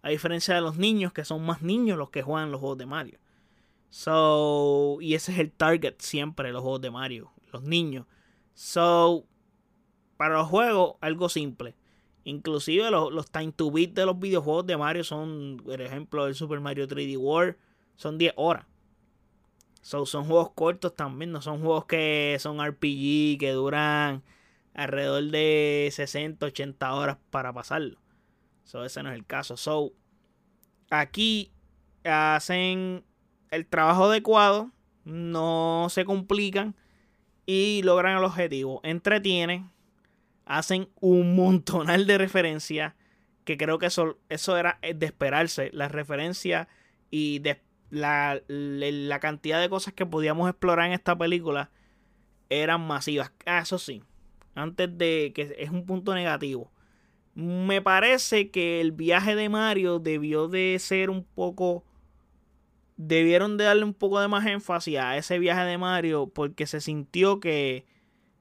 A 0.01 0.09
diferencia 0.09 0.53
de 0.55 0.61
los 0.61 0.77
niños, 0.77 1.13
que 1.13 1.25
son 1.25 1.45
más 1.45 1.61
niños 1.61 1.97
los 1.97 2.11
que 2.11 2.21
juegan 2.21 2.51
los 2.51 2.59
juegos 2.59 2.77
de 2.77 2.85
Mario. 2.85 3.19
So, 3.89 4.97
y 5.01 5.15
ese 5.15 5.31
es 5.31 5.39
el 5.39 5.51
target 5.51 5.95
siempre 5.99 6.51
los 6.51 6.61
juegos 6.61 6.81
de 6.81 6.91
Mario, 6.91 7.31
los 7.51 7.63
niños. 7.63 8.05
So, 8.53 9.25
para 10.17 10.35
los 10.35 10.47
juegos, 10.47 10.95
algo 11.01 11.29
simple. 11.29 11.75
Inclusive 12.23 12.89
los, 12.91 13.11
los 13.11 13.31
time 13.31 13.51
to 13.51 13.71
beat 13.71 13.91
de 13.91 14.05
los 14.05 14.19
videojuegos 14.19 14.65
de 14.65 14.77
Mario 14.77 15.03
son, 15.03 15.61
por 15.63 15.81
ejemplo, 15.81 16.27
el 16.27 16.35
Super 16.35 16.59
Mario 16.59 16.87
3D 16.87 17.17
World, 17.17 17.55
son 17.95 18.17
10 18.17 18.33
horas 18.35 18.65
son 19.85 20.25
juegos 20.25 20.51
cortos 20.55 20.95
también, 20.95 21.31
no 21.31 21.41
son 21.43 21.61
juegos 21.61 21.85
que 21.85 22.37
son 22.39 22.59
RPG, 22.59 23.37
que 23.39 23.51
duran 23.51 24.23
alrededor 24.73 25.25
de 25.25 25.89
60, 25.91 26.47
80 26.47 26.93
horas 26.93 27.17
para 27.29 27.53
pasarlo. 27.53 27.99
So, 28.63 28.83
ese 28.83 29.03
no 29.03 29.11
es 29.11 29.15
el 29.15 29.25
caso. 29.27 29.57
So, 29.57 29.93
aquí 30.89 31.51
hacen 32.03 33.03
el 33.51 33.67
trabajo 33.67 34.05
adecuado, 34.05 34.71
no 35.03 35.87
se 35.91 36.03
complican 36.03 36.75
y 37.45 37.81
logran 37.83 38.17
el 38.17 38.23
objetivo. 38.23 38.81
Entretienen, 38.83 39.69
hacen 40.45 40.89
un 40.99 41.35
montonal 41.35 42.07
de 42.07 42.17
referencias 42.17 42.95
que 43.43 43.55
creo 43.55 43.77
que 43.77 43.85
eso, 43.85 44.17
eso 44.29 44.57
era 44.57 44.79
de 44.81 45.05
esperarse. 45.05 45.69
Las 45.73 45.91
referencias 45.91 46.67
y 47.11 47.37
de, 47.39 47.61
la, 47.89 48.41
la, 48.47 49.19
cantidad 49.19 49.61
de 49.61 49.69
cosas 49.69 49.93
que 49.93 50.05
podíamos 50.05 50.49
explorar 50.49 50.87
en 50.87 50.93
esta 50.93 51.17
película 51.17 51.69
eran 52.49 52.85
masivas. 52.85 53.31
Ah, 53.45 53.59
eso 53.59 53.77
sí, 53.77 54.03
antes 54.55 54.97
de 54.97 55.31
que 55.35 55.55
es 55.57 55.69
un 55.69 55.85
punto 55.85 56.13
negativo. 56.13 56.71
Me 57.35 57.81
parece 57.81 58.49
que 58.49 58.79
el 58.79 58.91
viaje 58.93 59.35
de 59.35 59.49
Mario 59.49 59.99
debió 59.99 60.47
de 60.47 60.77
ser 60.79 61.09
un 61.09 61.23
poco... 61.23 61.83
Debieron 62.97 63.57
de 63.57 63.65
darle 63.65 63.83
un 63.83 63.93
poco 63.93 64.21
de 64.21 64.29
más 64.29 64.45
énfasis 64.45 64.97
a 64.99 65.17
ese 65.17 65.37
viaje 65.37 65.63
de 65.63 65.77
Mario 65.77 66.27
porque 66.33 66.65
se 66.65 66.79
sintió 66.79 67.41
que 67.41 67.85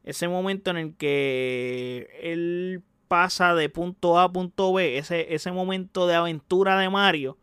ese 0.04 0.28
momento 0.28 0.70
en 0.70 0.76
el 0.76 0.94
que 0.94 2.09
él 2.22 2.85
pasa 3.09 3.54
de 3.54 3.68
punto 3.68 4.18
A 4.18 4.24
a 4.24 4.33
punto 4.33 4.72
B, 4.72 4.98
ese, 4.98 5.35
ese 5.35 5.50
momento 5.50 6.07
de 6.07 6.14
aventura 6.14 6.78
de 6.78 6.88
Mario, 6.88 7.37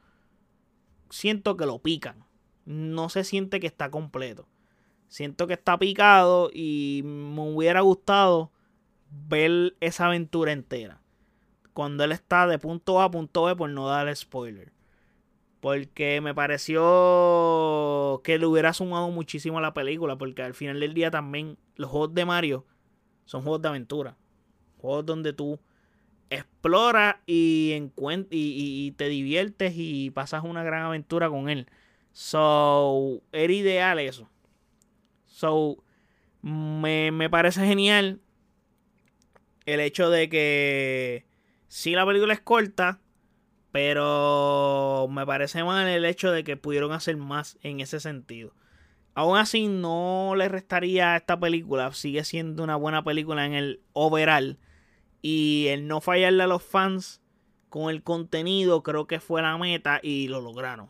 siento 1.11 1.57
que 1.57 1.65
lo 1.65 1.79
pican. 1.79 2.25
No 2.65 3.09
se 3.09 3.23
siente 3.23 3.59
que 3.59 3.67
está 3.67 3.91
completo. 3.91 4.47
Siento 5.07 5.45
que 5.45 5.53
está 5.53 5.77
picado 5.77 6.49
y 6.53 7.01
me 7.03 7.41
hubiera 7.41 7.81
gustado 7.81 8.51
ver 9.27 9.75
esa 9.81 10.07
aventura 10.07 10.53
entera. 10.53 11.01
Cuando 11.73 12.03
él 12.03 12.11
está 12.11 12.47
de 12.47 12.59
punto 12.59 13.01
A 13.01 13.05
a 13.05 13.11
punto 13.11 13.43
B 13.43 13.55
por 13.55 13.69
no 13.69 13.87
dar 13.87 14.13
spoiler. 14.15 14.71
Porque 15.59 16.21
me 16.21 16.33
pareció 16.33 18.21
que 18.23 18.39
le 18.39 18.45
hubiera 18.45 18.73
sumado 18.73 19.09
muchísimo 19.11 19.59
a 19.59 19.61
la 19.61 19.73
película. 19.73 20.17
Porque 20.17 20.43
al 20.43 20.53
final 20.53 20.79
del 20.79 20.93
día 20.93 21.11
también 21.11 21.57
los 21.75 21.89
juegos 21.89 22.13
de 22.13 22.25
Mario 22.25 22.65
son 23.25 23.43
juegos 23.43 23.61
de 23.61 23.67
aventura. 23.69 24.17
Juegos 24.77 25.05
donde 25.05 25.33
tú 25.33 25.59
exploras 26.31 27.17
y, 27.27 27.91
y, 28.31 28.87
y 28.87 28.91
te 28.93 29.09
diviertes 29.09 29.73
y 29.75 30.09
pasas 30.09 30.43
una 30.43 30.63
gran 30.63 30.83
aventura 30.83 31.29
con 31.29 31.49
él. 31.49 31.67
So, 32.13 33.21
era 33.31 33.53
ideal 33.53 33.99
eso. 33.99 34.27
So, 35.27 35.83
me, 36.41 37.11
me 37.11 37.29
parece 37.29 37.65
genial 37.65 38.21
el 39.65 39.79
hecho 39.79 40.09
de 40.09 40.29
que 40.29 41.25
si 41.67 41.91
la 41.91 42.05
película 42.05 42.33
es 42.33 42.41
corta, 42.41 42.99
pero 43.71 45.07
me 45.09 45.25
parece 45.25 45.63
mal 45.63 45.87
el 45.87 46.05
hecho 46.05 46.31
de 46.31 46.43
que 46.43 46.57
pudieron 46.57 46.91
hacer 46.91 47.15
más 47.17 47.57
en 47.61 47.79
ese 47.79 47.99
sentido. 47.99 48.53
Aún 49.13 49.37
así, 49.37 49.67
no 49.67 50.33
le 50.37 50.47
restaría 50.47 51.13
a 51.13 51.17
esta 51.17 51.39
película. 51.39 51.91
Sigue 51.93 52.23
siendo 52.23 52.63
una 52.63 52.75
buena 52.77 53.03
película 53.03 53.45
en 53.45 53.53
el 53.53 53.81
overall. 53.93 54.57
Y 55.21 55.67
el 55.69 55.87
no 55.87 56.01
fallarle 56.01 56.43
a 56.43 56.47
los 56.47 56.63
fans 56.63 57.21
con 57.69 57.89
el 57.89 58.03
contenido 58.03 58.83
creo 58.83 59.07
que 59.07 59.19
fue 59.19 59.41
la 59.41 59.57
meta 59.57 59.99
y 60.03 60.27
lo 60.27 60.41
lograron. 60.41 60.89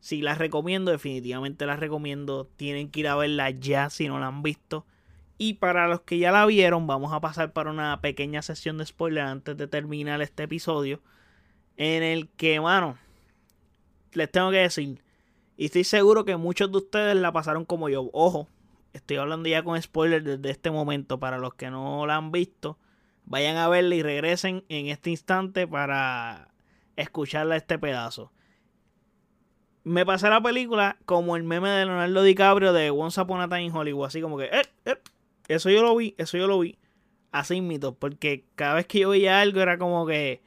Si 0.00 0.20
la 0.20 0.34
recomiendo, 0.34 0.90
definitivamente 0.90 1.64
la 1.64 1.76
recomiendo. 1.76 2.46
Tienen 2.56 2.90
que 2.90 3.00
ir 3.00 3.08
a 3.08 3.16
verla 3.16 3.50
ya 3.50 3.88
si 3.88 4.06
no 4.06 4.18
la 4.18 4.26
han 4.26 4.42
visto. 4.42 4.84
Y 5.38 5.54
para 5.54 5.88
los 5.88 6.02
que 6.02 6.18
ya 6.18 6.30
la 6.30 6.46
vieron, 6.46 6.86
vamos 6.86 7.12
a 7.12 7.20
pasar 7.20 7.52
para 7.52 7.70
una 7.70 8.00
pequeña 8.00 8.42
sesión 8.42 8.78
de 8.78 8.86
spoiler 8.86 9.24
antes 9.24 9.56
de 9.56 9.66
terminar 9.66 10.20
este 10.22 10.44
episodio. 10.44 11.00
En 11.76 12.02
el 12.02 12.28
que, 12.28 12.60
mano, 12.60 12.98
les 14.12 14.30
tengo 14.30 14.50
que 14.50 14.58
decir. 14.58 15.02
Y 15.56 15.66
estoy 15.66 15.84
seguro 15.84 16.24
que 16.24 16.36
muchos 16.36 16.70
de 16.70 16.78
ustedes 16.78 17.16
la 17.16 17.32
pasaron 17.32 17.64
como 17.64 17.88
yo. 17.88 18.10
Ojo, 18.12 18.48
estoy 18.92 19.16
hablando 19.16 19.48
ya 19.48 19.62
con 19.62 19.80
spoiler 19.80 20.22
desde 20.22 20.50
este 20.50 20.70
momento. 20.70 21.18
Para 21.18 21.38
los 21.38 21.54
que 21.54 21.70
no 21.70 22.06
la 22.06 22.16
han 22.16 22.30
visto, 22.30 22.78
vayan 23.24 23.56
a 23.56 23.68
verla 23.68 23.94
y 23.94 24.02
regresen 24.02 24.64
en 24.68 24.88
este 24.88 25.10
instante 25.10 25.66
para 25.66 26.48
escucharla 26.96 27.56
este 27.56 27.78
pedazo. 27.78 28.32
Me 29.84 30.06
pasé 30.06 30.30
la 30.30 30.42
película 30.42 30.96
como 31.04 31.36
el 31.36 31.42
meme 31.42 31.68
de 31.68 31.84
Leonardo 31.84 32.22
DiCaprio 32.22 32.72
de 32.72 32.90
Once 32.90 33.20
Upon 33.20 33.40
a 33.40 33.48
Time 33.48 33.64
in 33.64 33.74
Hollywood. 33.74 34.06
Así 34.06 34.20
como 34.20 34.38
que, 34.38 34.44
eh, 34.44 34.62
eh, 34.86 34.96
eso 35.48 35.68
yo 35.68 35.82
lo 35.82 35.94
vi, 35.94 36.14
eso 36.16 36.38
yo 36.38 36.46
lo 36.46 36.58
vi. 36.58 36.78
Así 37.32 37.60
mito, 37.60 37.94
porque 37.96 38.44
cada 38.54 38.74
vez 38.74 38.86
que 38.86 39.00
yo 39.00 39.10
veía 39.10 39.40
algo 39.40 39.60
era 39.60 39.76
como 39.76 40.06
que, 40.06 40.42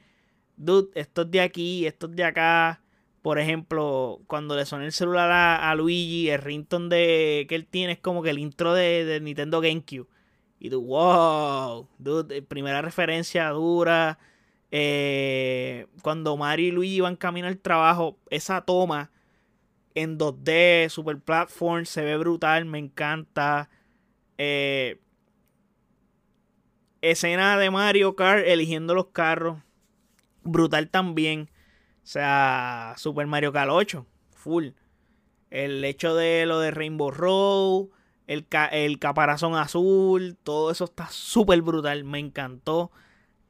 dude, 0.56 0.88
esto 0.94 1.22
es 1.22 1.30
de 1.30 1.40
aquí, 1.40 1.86
esto 1.86 2.06
es 2.06 2.16
de 2.16 2.24
acá. 2.24 2.82
Por 3.22 3.38
ejemplo, 3.38 4.22
cuando 4.26 4.56
le 4.56 4.64
soné 4.64 4.86
el 4.86 4.92
celular 4.92 5.30
a, 5.30 5.74
Luigi, 5.74 6.30
el 6.30 6.40
rington 6.40 6.88
de 6.88 7.46
que 7.48 7.54
él 7.56 7.66
tiene 7.66 7.92
es 7.92 7.98
como 7.98 8.22
que 8.22 8.30
el 8.30 8.38
intro 8.38 8.72
de, 8.74 9.20
Nintendo 9.22 9.60
GameCube. 9.60 10.08
Y 10.60 10.70
tú, 10.70 10.82
wow, 10.82 11.88
dude, 11.98 12.42
primera 12.42 12.82
referencia 12.82 13.48
dura. 13.50 14.18
Eh, 14.70 15.86
cuando 16.02 16.36
Mario 16.36 16.68
y 16.68 16.70
Luigi 16.72 17.00
van 17.00 17.16
camino 17.16 17.46
al 17.46 17.58
trabajo, 17.58 18.18
esa 18.30 18.62
toma 18.62 19.10
en 19.94 20.18
2D, 20.18 20.88
Super 20.90 21.18
Platform, 21.18 21.84
se 21.84 22.02
ve 22.02 22.16
brutal, 22.16 22.64
me 22.64 22.78
encanta. 22.78 23.68
Eh, 24.36 25.00
escena 27.00 27.56
de 27.58 27.70
Mario 27.70 28.14
Kart 28.14 28.44
eligiendo 28.46 28.94
los 28.94 29.08
carros. 29.08 29.58
Brutal 30.44 30.88
también. 30.88 31.50
O 32.02 32.06
sea, 32.06 32.94
Super 32.96 33.26
Mario 33.26 33.52
Kart 33.52 33.70
8. 33.70 34.06
Full. 34.30 34.68
El 35.50 35.84
hecho 35.84 36.14
de 36.14 36.46
lo 36.46 36.60
de 36.60 36.70
Rainbow 36.70 37.10
Road. 37.10 37.88
El, 38.28 38.46
el 38.70 38.98
caparazón 39.00 39.56
azul. 39.56 40.36
Todo 40.44 40.70
eso 40.70 40.84
está 40.84 41.08
súper 41.10 41.60
brutal. 41.62 42.04
Me 42.04 42.20
encantó. 42.20 42.92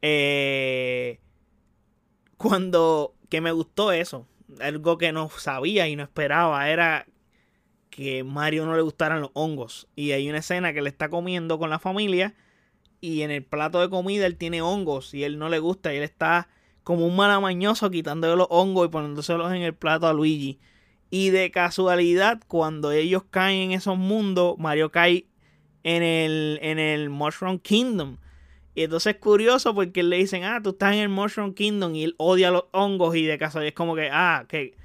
Eh, 0.00 1.20
cuando. 2.38 3.14
Que 3.28 3.42
me 3.42 3.52
gustó 3.52 3.92
eso. 3.92 4.26
Algo 4.60 4.96
que 4.96 5.12
no 5.12 5.28
sabía 5.28 5.86
y 5.88 5.96
no 5.96 6.02
esperaba. 6.02 6.70
Era 6.70 7.06
que 7.90 8.24
Mario 8.24 8.64
no 8.64 8.74
le 8.74 8.82
gustaran 8.82 9.20
los 9.20 9.30
hongos. 9.34 9.88
Y 9.96 10.12
hay 10.12 10.30
una 10.30 10.38
escena 10.38 10.72
que 10.72 10.80
le 10.80 10.88
está 10.88 11.10
comiendo 11.10 11.58
con 11.58 11.68
la 11.68 11.78
familia 11.78 12.34
y 13.00 13.22
en 13.22 13.30
el 13.30 13.44
plato 13.44 13.80
de 13.80 13.88
comida 13.88 14.26
él 14.26 14.36
tiene 14.36 14.62
hongos 14.62 15.14
y 15.14 15.24
él 15.24 15.38
no 15.38 15.48
le 15.48 15.58
gusta 15.58 15.92
y 15.92 15.98
él 15.98 16.02
está 16.02 16.48
como 16.82 17.06
un 17.06 17.16
malamañoso 17.16 17.90
quitándole 17.90 18.36
los 18.36 18.48
hongos 18.50 18.86
y 18.86 18.90
poniéndoselos 18.90 19.52
en 19.52 19.62
el 19.62 19.74
plato 19.74 20.06
a 20.06 20.12
Luigi. 20.12 20.58
Y 21.10 21.30
de 21.30 21.50
casualidad, 21.50 22.40
cuando 22.46 22.92
ellos 22.92 23.22
caen 23.30 23.70
en 23.70 23.72
esos 23.72 23.96
mundos, 23.96 24.56
Mario 24.58 24.90
cae 24.90 25.26
en 25.82 26.02
el, 26.02 26.58
en 26.62 26.78
el 26.78 27.08
Mushroom 27.10 27.58
Kingdom. 27.58 28.18
Y 28.74 28.82
entonces 28.82 29.14
es 29.14 29.20
curioso 29.20 29.74
porque 29.74 30.02
le 30.02 30.18
dicen, 30.18 30.44
ah, 30.44 30.60
tú 30.62 30.70
estás 30.70 30.92
en 30.92 31.00
el 31.00 31.08
Mushroom 31.08 31.54
Kingdom 31.54 31.94
y 31.94 32.04
él 32.04 32.14
odia 32.18 32.50
los 32.50 32.64
hongos 32.72 33.16
y 33.16 33.24
de 33.24 33.38
casualidad 33.38 33.68
es 33.68 33.74
como 33.74 33.96
que, 33.96 34.10
ah, 34.12 34.44
que 34.48 34.76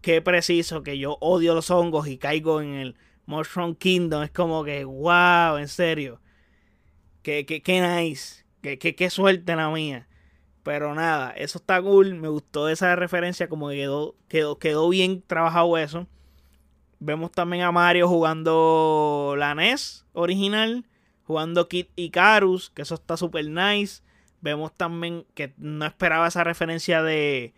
qué 0.00 0.20
preciso 0.20 0.82
que 0.82 0.98
yo 0.98 1.16
odio 1.20 1.54
los 1.54 1.70
hongos 1.70 2.06
y 2.06 2.18
caigo 2.18 2.60
en 2.60 2.74
el 2.74 2.96
Mushroom 3.26 3.74
Kingdom. 3.74 4.22
Es 4.22 4.30
como 4.30 4.62
que, 4.64 4.84
wow, 4.84 5.56
en 5.56 5.68
serio. 5.68 6.20
Qué, 7.22 7.46
qué, 7.46 7.62
qué 7.62 7.80
nice. 7.80 8.44
Qué 8.60 9.10
suerte 9.10 9.56
la 9.56 9.70
mía. 9.70 10.06
Pero 10.62 10.94
nada, 10.94 11.32
eso 11.32 11.58
está 11.58 11.80
cool. 11.82 12.14
Me 12.14 12.28
gustó 12.28 12.68
esa 12.68 12.94
referencia, 12.96 13.48
como 13.48 13.68
que 13.68 13.76
quedó, 13.76 14.14
quedó, 14.28 14.58
quedó 14.58 14.88
bien 14.88 15.22
trabajado 15.26 15.76
eso. 15.78 16.06
Vemos 17.00 17.32
también 17.32 17.64
a 17.64 17.72
Mario 17.72 18.08
jugando 18.08 19.34
la 19.36 19.54
NES 19.54 20.06
original, 20.12 20.86
jugando 21.24 21.68
Kid 21.68 21.86
Icarus, 21.96 22.70
que 22.70 22.82
eso 22.82 22.94
está 22.94 23.16
super 23.16 23.44
nice. 23.44 24.02
Vemos 24.40 24.72
también 24.76 25.26
que 25.34 25.52
no 25.56 25.84
esperaba 25.84 26.28
esa 26.28 26.44
referencia 26.44 27.02
de, 27.02 27.54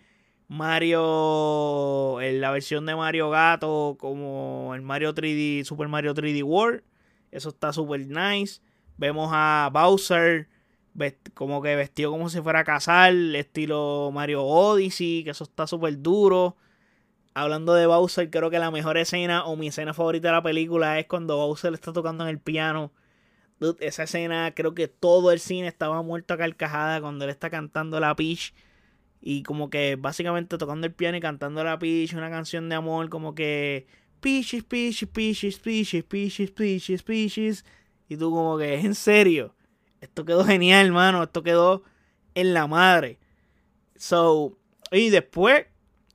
Mario, 0.49 2.21
en 2.21 2.40
la 2.40 2.51
versión 2.51 2.85
de 2.87 2.95
Mario 2.95 3.31
Gato, 3.31 3.97
como 3.99 4.73
el 4.75 4.83
Mario 4.83 5.14
3D, 5.14 5.64
Super 5.64 5.88
Mario 5.88 6.14
3D 6.14 6.43
World. 6.45 6.83
Eso 7.31 7.49
está 7.49 7.73
super 7.73 8.01
nice. 8.07 8.61
Vemos 8.97 9.31
a 9.33 9.71
Bowser 9.73 10.49
como 11.35 11.62
que 11.62 11.76
vestido 11.76 12.11
como 12.11 12.28
si 12.28 12.40
fuera 12.40 12.61
a 12.61 12.64
cazar, 12.64 13.12
estilo 13.12 14.11
Mario 14.12 14.44
Odyssey, 14.44 15.24
que 15.24 15.30
eso 15.30 15.44
está 15.44 15.66
súper 15.66 16.00
duro. 16.00 16.57
Hablando 17.35 17.74
de 17.74 17.87
Bowser, 17.87 18.30
creo 18.30 18.50
que 18.50 18.59
la 18.59 18.70
mejor 18.70 18.96
escena 18.96 19.44
o 19.44 19.57
mi 19.57 19.68
escena 19.68 19.94
favorita 19.94 20.28
de 20.28 20.35
la 20.35 20.42
película 20.42 20.98
es 21.00 21.07
cuando 21.07 21.37
Bowser 21.37 21.74
está 21.74 21.92
tocando 21.92 22.24
en 22.24 22.30
el 22.30 22.40
piano. 22.40 22.92
esa 23.80 24.04
escena, 24.04 24.54
creo 24.54 24.74
que 24.74 24.88
todo 24.88 25.33
el 25.33 25.40
cine 25.40 25.68
estaba 25.68 26.02
muerto 26.02 26.35
a 26.35 26.38
carcajada 26.38 27.00
cuando 27.00 27.24
él 27.24 27.30
está 27.30 27.50
cantando 27.50 28.00
la 28.00 28.14
Peach 28.14 28.54
y 29.20 29.42
como 29.42 29.70
que 29.70 29.96
básicamente 29.96 30.59
tocando 30.59 30.87
el 30.87 30.94
piano 30.94 31.16
y 31.16 31.20
cantando 31.20 31.64
la 31.64 31.78
Peach, 31.78 32.14
una 32.14 32.30
canción 32.30 32.68
de 32.68 32.76
amor 32.76 33.09
como 33.09 33.35
que 33.35 33.87
Peaches, 34.20 34.64
Peaches, 34.64 35.09
Peaches, 35.09 35.59
Peaches, 35.59 36.04
Peaches, 36.04 36.50
Peaches, 36.50 37.02
Peaches. 37.02 37.64
Y 38.09 38.16
tú 38.16 38.30
como 38.30 38.57
que, 38.57 38.74
en 38.74 38.94
serio, 38.94 39.54
esto 40.05 40.25
quedó 40.25 40.45
genial, 40.45 40.87
hermano, 40.87 41.23
esto 41.23 41.43
quedó 41.43 41.83
en 42.35 42.55
la 42.55 42.67
madre. 42.67 43.19
So, 43.97 44.59
y 44.90 45.11
después 45.11 45.67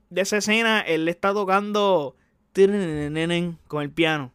de 0.09 0.21
esa 0.21 0.37
escena, 0.37 0.81
él 0.81 1.05
le 1.05 1.11
está 1.11 1.33
tocando 1.33 2.15
con 3.67 3.83
el 3.83 3.91
piano. 3.91 4.33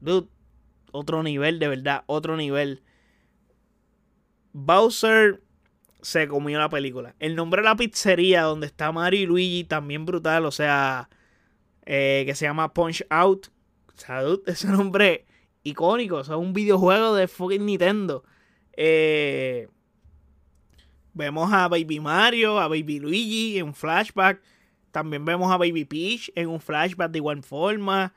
Dude, 0.00 0.28
otro 0.92 1.22
nivel, 1.22 1.58
de 1.58 1.68
verdad, 1.68 2.04
otro 2.06 2.36
nivel. 2.36 2.82
Bowser 4.52 5.42
se 6.02 6.28
comió 6.28 6.58
la 6.58 6.68
película. 6.68 7.14
El 7.18 7.36
nombre 7.36 7.62
de 7.62 7.68
la 7.68 7.76
pizzería 7.76 8.42
donde 8.42 8.66
está 8.66 8.92
Mario 8.92 9.20
y 9.20 9.26
Luigi 9.26 9.64
también 9.64 10.04
brutal, 10.04 10.44
o 10.44 10.50
sea, 10.50 11.08
eh, 11.86 12.24
que 12.26 12.34
se 12.34 12.44
llama 12.44 12.72
Punch 12.72 13.04
Out. 13.10 13.48
Salud, 13.94 14.42
ese 14.46 14.68
nombre 14.68 15.26
icónico, 15.62 16.16
o 16.16 16.24
sea, 16.24 16.36
un 16.36 16.52
videojuego 16.52 17.14
de 17.14 17.28
fucking 17.28 17.64
Nintendo. 17.64 18.24
Eh, 18.74 19.68
vemos 21.14 21.52
a 21.52 21.68
Baby 21.68 22.00
Mario, 22.00 22.58
a 22.58 22.68
Baby 22.68 23.00
Luigi 23.00 23.58
en 23.58 23.66
un 23.66 23.74
flashback. 23.74 24.42
También 24.90 25.24
vemos 25.24 25.50
a 25.52 25.56
Baby 25.56 25.84
Peach 25.84 26.30
en 26.34 26.48
un 26.48 26.60
flashback 26.60 27.10
de 27.10 27.18
igual 27.18 27.42
forma. 27.42 28.12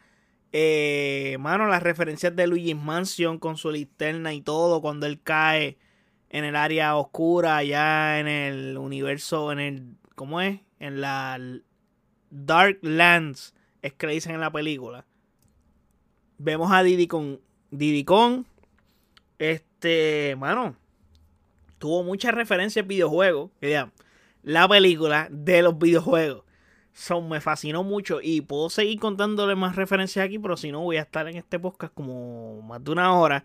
Eh, 0.51 1.37
mano, 1.39 1.67
las 1.67 1.83
referencias 1.83 2.35
de 2.35 2.47
Luigi's 2.47 2.75
Mansion 2.75 3.39
con 3.39 3.57
su 3.57 3.71
linterna 3.71 4.33
y 4.33 4.41
todo, 4.41 4.81
cuando 4.81 5.05
él 5.05 5.21
cae 5.21 5.77
en 6.29 6.45
el 6.45 6.55
área 6.55 6.95
oscura, 6.95 7.57
allá 7.57 8.19
en 8.19 8.27
el 8.27 8.77
universo, 8.77 9.51
en 9.51 9.59
el. 9.59 9.97
¿Cómo 10.15 10.41
es? 10.41 10.61
En 10.79 11.01
la 11.01 11.37
Dark 12.35 12.79
Lands, 12.81 13.53
es 13.81 13.93
que 13.93 14.07
le 14.07 14.13
dicen 14.13 14.35
en 14.35 14.41
la 14.41 14.51
película. 14.51 15.05
Vemos 16.37 16.71
a 16.71 16.83
Diddy 16.83 17.07
con. 17.07 17.39
Diddy 17.71 18.03
con. 18.03 18.45
Este. 19.39 20.35
Mano. 20.37 20.75
tuvo 21.77 22.03
muchas 22.03 22.33
referencias 22.33 22.85
videojuegos. 22.85 23.51
la 24.43 24.67
película 24.67 25.27
de 25.31 25.61
los 25.61 25.77
videojuegos. 25.77 26.43
Son, 26.93 27.27
me 27.27 27.41
fascinó 27.41 27.83
mucho 27.83 28.19
y 28.21 28.41
puedo 28.41 28.69
seguir 28.69 28.99
contándole 28.99 29.55
más 29.55 29.75
referencias 29.75 30.25
aquí, 30.25 30.39
pero 30.39 30.55
si 30.55 30.71
no 30.71 30.81
voy 30.81 30.97
a 30.97 31.01
estar 31.01 31.27
en 31.27 31.35
este 31.35 31.59
podcast 31.59 31.93
como 31.93 32.61
más 32.61 32.83
de 32.83 32.91
una 32.91 33.13
hora. 33.13 33.43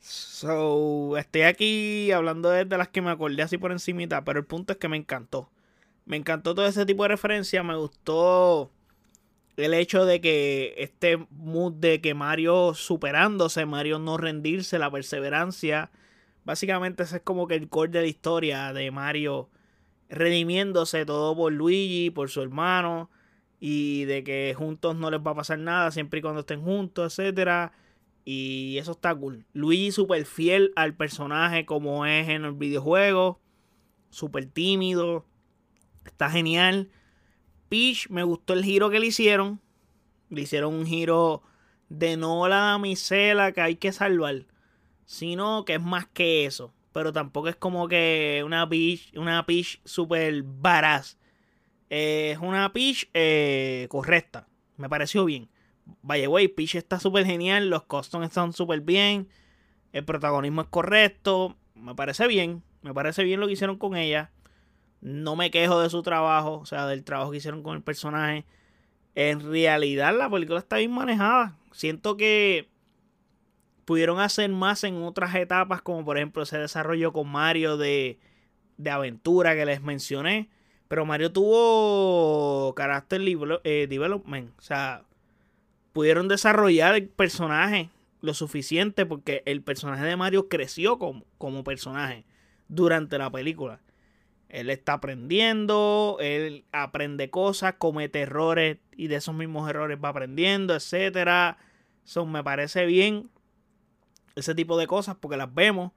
So, 0.00 1.16
estoy 1.18 1.42
aquí 1.42 2.10
hablando 2.10 2.48
de, 2.48 2.64
las 2.64 2.88
que 2.88 3.02
me 3.02 3.10
acordé 3.10 3.42
así 3.42 3.58
por 3.58 3.70
encimita, 3.70 4.24
pero 4.24 4.40
el 4.40 4.46
punto 4.46 4.72
es 4.72 4.78
que 4.78 4.88
me 4.88 4.96
encantó. 4.96 5.50
Me 6.10 6.16
encantó 6.16 6.56
todo 6.56 6.66
ese 6.66 6.84
tipo 6.86 7.04
de 7.04 7.10
referencia, 7.10 7.62
me 7.62 7.76
gustó 7.76 8.72
el 9.56 9.74
hecho 9.74 10.04
de 10.04 10.20
que 10.20 10.74
este 10.78 11.18
mood 11.30 11.74
de 11.74 12.00
que 12.00 12.14
Mario 12.14 12.74
superándose, 12.74 13.64
Mario 13.64 14.00
no 14.00 14.16
rendirse, 14.16 14.80
la 14.80 14.90
perseverancia, 14.90 15.92
básicamente 16.44 17.04
ese 17.04 17.18
es 17.18 17.22
como 17.22 17.46
que 17.46 17.54
el 17.54 17.68
core 17.68 17.92
de 17.92 18.00
la 18.00 18.08
historia 18.08 18.72
de 18.72 18.90
Mario 18.90 19.50
redimiéndose 20.08 21.06
todo 21.06 21.36
por 21.36 21.52
Luigi, 21.52 22.10
por 22.10 22.28
su 22.28 22.42
hermano 22.42 23.08
y 23.60 24.04
de 24.06 24.24
que 24.24 24.52
juntos 24.58 24.96
no 24.96 25.12
les 25.12 25.20
va 25.20 25.30
a 25.30 25.36
pasar 25.36 25.60
nada 25.60 25.92
siempre 25.92 26.18
y 26.18 26.22
cuando 26.22 26.40
estén 26.40 26.60
juntos, 26.60 27.20
etcétera. 27.20 27.70
Y 28.24 28.78
eso 28.78 28.90
está 28.90 29.14
cool. 29.14 29.46
Luigi 29.52 29.92
súper 29.92 30.26
fiel 30.26 30.72
al 30.74 30.92
personaje 30.96 31.66
como 31.66 32.04
es 32.04 32.28
en 32.28 32.44
el 32.44 32.54
videojuego. 32.54 33.38
Súper 34.10 34.46
tímido. 34.46 35.29
Está 36.04 36.30
genial. 36.30 36.90
Peach 37.68 38.08
me 38.08 38.22
gustó 38.22 38.52
el 38.54 38.64
giro 38.64 38.90
que 38.90 39.00
le 39.00 39.06
hicieron. 39.06 39.60
Le 40.28 40.42
hicieron 40.42 40.74
un 40.74 40.86
giro 40.86 41.42
de 41.88 42.16
no 42.16 42.48
la 42.48 42.56
damisela 42.56 43.52
que 43.52 43.60
hay 43.60 43.76
que 43.76 43.92
salvar. 43.92 44.46
Sino 45.04 45.64
que 45.64 45.74
es 45.74 45.82
más 45.82 46.06
que 46.06 46.46
eso. 46.46 46.72
Pero 46.92 47.12
tampoco 47.12 47.48
es 47.48 47.56
como 47.56 47.88
que 47.88 48.42
una 48.44 48.68
Peach, 48.68 49.12
una 49.16 49.46
Peach 49.46 49.80
súper 49.84 50.42
baraz. 50.42 51.18
es 51.88 52.38
una 52.38 52.72
Peach 52.72 53.08
eh, 53.14 53.86
correcta. 53.90 54.48
Me 54.76 54.88
pareció 54.88 55.24
bien. 55.24 55.48
Vaya, 56.02 56.28
güey, 56.28 56.48
Peach 56.48 56.76
está 56.76 56.98
súper 56.98 57.26
genial, 57.26 57.68
los 57.68 57.84
costumes 57.84 58.28
están 58.28 58.52
súper 58.52 58.80
bien, 58.80 59.28
el 59.92 60.04
protagonismo 60.04 60.62
es 60.62 60.68
correcto, 60.68 61.56
me 61.74 61.94
parece 61.94 62.26
bien, 62.26 62.62
me 62.82 62.94
parece 62.94 63.24
bien 63.24 63.40
lo 63.40 63.46
que 63.46 63.54
hicieron 63.54 63.76
con 63.76 63.96
ella. 63.96 64.30
No 65.00 65.36
me 65.36 65.50
quejo 65.50 65.80
de 65.80 65.90
su 65.90 66.02
trabajo, 66.02 66.58
o 66.58 66.66
sea, 66.66 66.86
del 66.86 67.04
trabajo 67.04 67.30
que 67.30 67.38
hicieron 67.38 67.62
con 67.62 67.76
el 67.76 67.82
personaje. 67.82 68.44
En 69.14 69.40
realidad 69.50 70.16
la 70.16 70.30
película 70.30 70.58
está 70.58 70.76
bien 70.76 70.92
manejada. 70.92 71.56
Siento 71.72 72.16
que 72.16 72.68
pudieron 73.84 74.20
hacer 74.20 74.50
más 74.50 74.84
en 74.84 75.02
otras 75.02 75.34
etapas, 75.34 75.82
como 75.82 76.04
por 76.04 76.16
ejemplo 76.16 76.42
ese 76.42 76.58
desarrollo 76.58 77.12
con 77.12 77.28
Mario 77.28 77.76
de, 77.76 78.18
de 78.76 78.90
aventura 78.90 79.54
que 79.54 79.66
les 79.66 79.82
mencioné. 79.82 80.48
Pero 80.88 81.06
Mario 81.06 81.32
tuvo 81.32 82.74
carácter 82.74 83.22
eh, 83.64 83.86
development. 83.88 84.52
O 84.58 84.62
sea, 84.62 85.04
pudieron 85.92 86.28
desarrollar 86.28 86.94
el 86.94 87.08
personaje 87.08 87.90
lo 88.20 88.34
suficiente 88.34 89.06
porque 89.06 89.42
el 89.46 89.62
personaje 89.62 90.04
de 90.04 90.16
Mario 90.16 90.48
creció 90.48 90.98
como, 90.98 91.24
como 91.38 91.64
personaje 91.64 92.24
durante 92.68 93.18
la 93.18 93.30
película. 93.30 93.80
Él 94.50 94.68
está 94.68 94.94
aprendiendo, 94.94 96.16
él 96.20 96.64
aprende 96.72 97.30
cosas, 97.30 97.74
comete 97.78 98.20
errores 98.20 98.78
y 98.96 99.06
de 99.06 99.16
esos 99.16 99.34
mismos 99.34 99.68
errores 99.70 99.98
va 100.02 100.08
aprendiendo, 100.10 100.74
etcétera. 100.74 101.58
Me 102.26 102.42
parece 102.42 102.86
bien 102.86 103.30
ese 104.34 104.54
tipo 104.54 104.76
de 104.76 104.88
cosas 104.88 105.16
porque 105.16 105.36
las 105.36 105.54
vemos. 105.54 105.92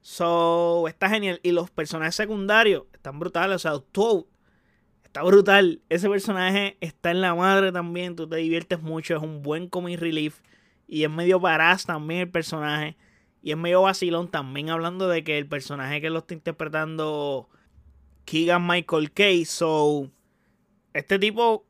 So, 0.00 0.88
está 0.88 1.08
genial. 1.08 1.38
Y 1.44 1.52
los 1.52 1.70
personajes 1.70 2.16
secundarios 2.16 2.84
están 2.92 3.20
brutales. 3.20 3.56
O 3.56 3.58
sea, 3.60 3.78
Toad 3.92 4.24
está 5.04 5.22
brutal. 5.22 5.80
Ese 5.88 6.08
personaje 6.08 6.76
está 6.80 7.12
en 7.12 7.20
la 7.20 7.36
madre 7.36 7.70
también. 7.70 8.16
Tú 8.16 8.28
te 8.28 8.36
diviertes 8.36 8.82
mucho. 8.82 9.16
Es 9.16 9.22
un 9.22 9.42
buen 9.42 9.68
comic 9.68 10.00
relief. 10.00 10.40
Y 10.88 11.04
es 11.04 11.10
medio 11.10 11.38
baraz 11.38 11.86
también 11.86 12.22
el 12.22 12.30
personaje. 12.30 12.96
Y 13.42 13.52
es 13.52 13.56
medio 13.56 13.82
vacilón 13.82 14.28
también 14.28 14.70
hablando 14.70 15.08
de 15.08 15.22
que 15.22 15.38
el 15.38 15.46
personaje 15.46 16.00
que 16.00 16.10
lo 16.10 16.20
está 16.20 16.34
interpretando 16.34 17.48
Keegan 18.24 18.66
Michael 18.66 19.12
Kay. 19.12 19.44
So, 19.44 20.10
este 20.92 21.18
tipo 21.18 21.66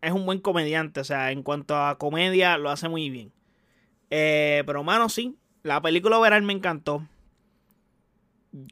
es 0.00 0.12
un 0.12 0.26
buen 0.26 0.40
comediante. 0.40 1.00
O 1.00 1.04
sea, 1.04 1.30
en 1.30 1.42
cuanto 1.42 1.76
a 1.76 1.98
comedia, 1.98 2.58
lo 2.58 2.70
hace 2.70 2.88
muy 2.88 3.10
bien. 3.10 3.32
Eh, 4.10 4.62
pero, 4.66 4.84
mano, 4.84 5.08
sí. 5.08 5.36
La 5.62 5.80
película 5.80 6.18
overall 6.18 6.42
me 6.42 6.52
encantó 6.52 7.06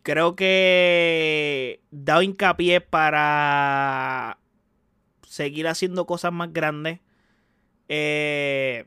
creo 0.03 0.37
que 0.37 1.81
da 1.91 2.23
hincapié 2.23 2.81
para 2.81 4.39
seguir 5.27 5.69
haciendo 5.69 6.07
cosas 6.07 6.33
más 6.33 6.53
grandes. 6.53 7.01
Eh, 7.89 8.87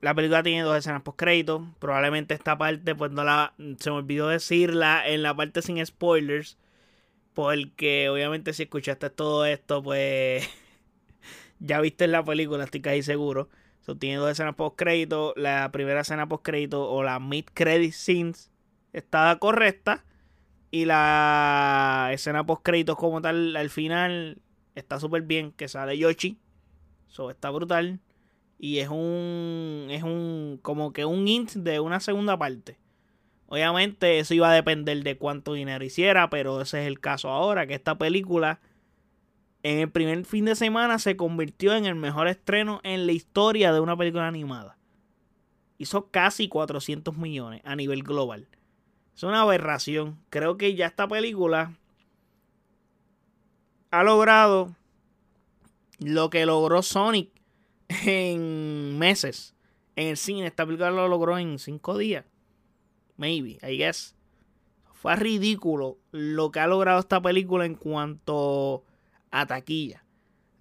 la 0.00 0.14
película 0.14 0.42
tiene 0.42 0.62
dos 0.62 0.76
escenas 0.76 1.02
post 1.02 1.18
crédito. 1.18 1.74
Probablemente 1.78 2.34
esta 2.34 2.58
parte, 2.58 2.94
pues 2.94 3.12
no 3.12 3.24
la. 3.24 3.54
Se 3.78 3.90
me 3.90 3.96
olvidó 3.96 4.28
decirla 4.28 5.06
en 5.06 5.22
la 5.22 5.34
parte 5.34 5.62
sin 5.62 5.84
spoilers. 5.84 6.58
Porque 7.36 8.08
obviamente 8.08 8.54
si 8.54 8.62
escuchaste 8.62 9.10
todo 9.10 9.44
esto, 9.44 9.82
pues. 9.82 10.48
ya 11.60 11.82
viste 11.82 12.06
la 12.06 12.24
película, 12.24 12.64
estoy 12.64 12.80
casi 12.80 13.02
seguro. 13.02 13.50
tiene 13.98 14.16
dos 14.16 14.30
escenas 14.30 14.54
post 14.54 14.74
crédito. 14.78 15.34
La 15.36 15.70
primera 15.70 16.00
escena 16.00 16.26
post 16.26 16.42
crédito 16.42 16.90
o 16.90 17.02
la 17.02 17.20
mid 17.20 17.44
credit 17.52 17.92
scenes 17.92 18.50
está 18.94 19.36
correcta. 19.38 20.06
Y 20.70 20.86
la 20.86 22.08
escena 22.10 22.46
post 22.46 22.62
créditos 22.62 22.96
como 22.96 23.20
tal 23.20 23.54
al 23.54 23.68
final 23.68 24.40
está 24.74 24.98
súper 24.98 25.20
bien. 25.20 25.52
Que 25.52 25.68
sale 25.68 25.98
Yoshi. 25.98 26.38
Eso 27.10 27.30
está 27.30 27.50
brutal. 27.50 28.00
Y 28.58 28.78
es 28.78 28.88
un. 28.88 29.88
Es 29.90 30.02
un. 30.04 30.58
como 30.62 30.94
que 30.94 31.04
un 31.04 31.28
int 31.28 31.52
de 31.52 31.80
una 31.80 32.00
segunda 32.00 32.38
parte. 32.38 32.78
Obviamente 33.48 34.18
eso 34.18 34.34
iba 34.34 34.50
a 34.50 34.54
depender 34.54 35.02
de 35.02 35.16
cuánto 35.16 35.52
dinero 35.52 35.84
hiciera. 35.84 36.30
Pero 36.30 36.60
ese 36.60 36.82
es 36.82 36.86
el 36.86 37.00
caso 37.00 37.30
ahora. 37.30 37.66
Que 37.66 37.74
esta 37.74 37.96
película. 37.96 38.60
En 39.62 39.78
el 39.80 39.90
primer 39.90 40.24
fin 40.24 40.44
de 40.44 40.54
semana 40.54 40.98
se 41.00 41.16
convirtió 41.16 41.74
en 41.74 41.86
el 41.86 41.96
mejor 41.96 42.28
estreno 42.28 42.80
en 42.84 43.06
la 43.06 43.12
historia 43.12 43.72
de 43.72 43.80
una 43.80 43.96
película 43.96 44.28
animada. 44.28 44.78
Hizo 45.78 46.08
casi 46.10 46.48
400 46.48 47.16
millones 47.16 47.62
a 47.64 47.74
nivel 47.74 48.04
global. 48.04 48.46
Es 49.16 49.22
una 49.24 49.40
aberración. 49.40 50.18
Creo 50.30 50.56
que 50.56 50.74
ya 50.74 50.86
esta 50.86 51.08
película 51.08 51.72
ha 53.90 54.04
logrado 54.04 54.76
lo 55.98 56.30
que 56.30 56.46
logró 56.46 56.82
Sonic 56.82 57.30
en 57.88 58.98
meses. 58.98 59.54
En 59.96 60.08
el 60.08 60.16
cine, 60.16 60.46
esta 60.46 60.66
película 60.66 60.90
lo 60.90 61.08
logró 61.08 61.38
en 61.38 61.58
cinco 61.58 61.96
días. 61.96 62.24
Maybe, 63.16 63.58
I 63.62 63.76
guess. 63.76 64.14
Fue 64.92 65.14
ridículo 65.16 65.98
lo 66.10 66.50
que 66.50 66.60
ha 66.60 66.66
logrado 66.66 67.00
esta 67.00 67.20
película 67.20 67.64
en 67.64 67.74
cuanto 67.74 68.84
a 69.30 69.46
taquilla. 69.46 70.04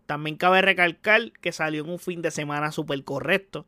También 0.05 0.35
cabe 0.35 0.61
recalcar 0.61 1.31
que 1.41 1.51
salió 1.51 1.83
en 1.83 1.89
un 1.89 1.99
fin 1.99 2.21
de 2.21 2.31
semana 2.31 2.71
súper 2.71 3.03
correcto. 3.03 3.65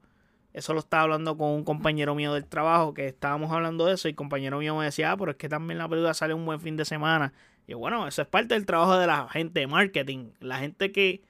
Eso 0.53 0.73
lo 0.73 0.79
estaba 0.79 1.03
hablando 1.03 1.37
con 1.37 1.49
un 1.49 1.63
compañero 1.63 2.15
mío 2.15 2.33
del 2.33 2.45
trabajo, 2.45 2.93
que 2.93 3.07
estábamos 3.07 3.51
hablando 3.51 3.85
de 3.85 3.93
eso, 3.93 4.07
y 4.07 4.11
el 4.11 4.15
compañero 4.15 4.57
mío 4.59 4.75
me 4.75 4.85
decía, 4.85 5.11
ah, 5.11 5.17
pero 5.17 5.31
es 5.31 5.37
que 5.37 5.49
también 5.49 5.77
la 5.77 5.87
película 5.87 6.13
sale 6.13 6.33
un 6.33 6.45
buen 6.45 6.59
fin 6.59 6.75
de 6.77 6.85
semana. 6.85 7.33
Y 7.67 7.73
bueno, 7.73 8.07
eso 8.07 8.21
es 8.21 8.27
parte 8.27 8.53
del 8.53 8.65
trabajo 8.65 8.97
de 8.97 9.07
la 9.07 9.27
gente 9.29 9.59
de 9.59 9.67
marketing. 9.67 10.31
La 10.39 10.59
gente 10.59 10.91
que 10.91 11.21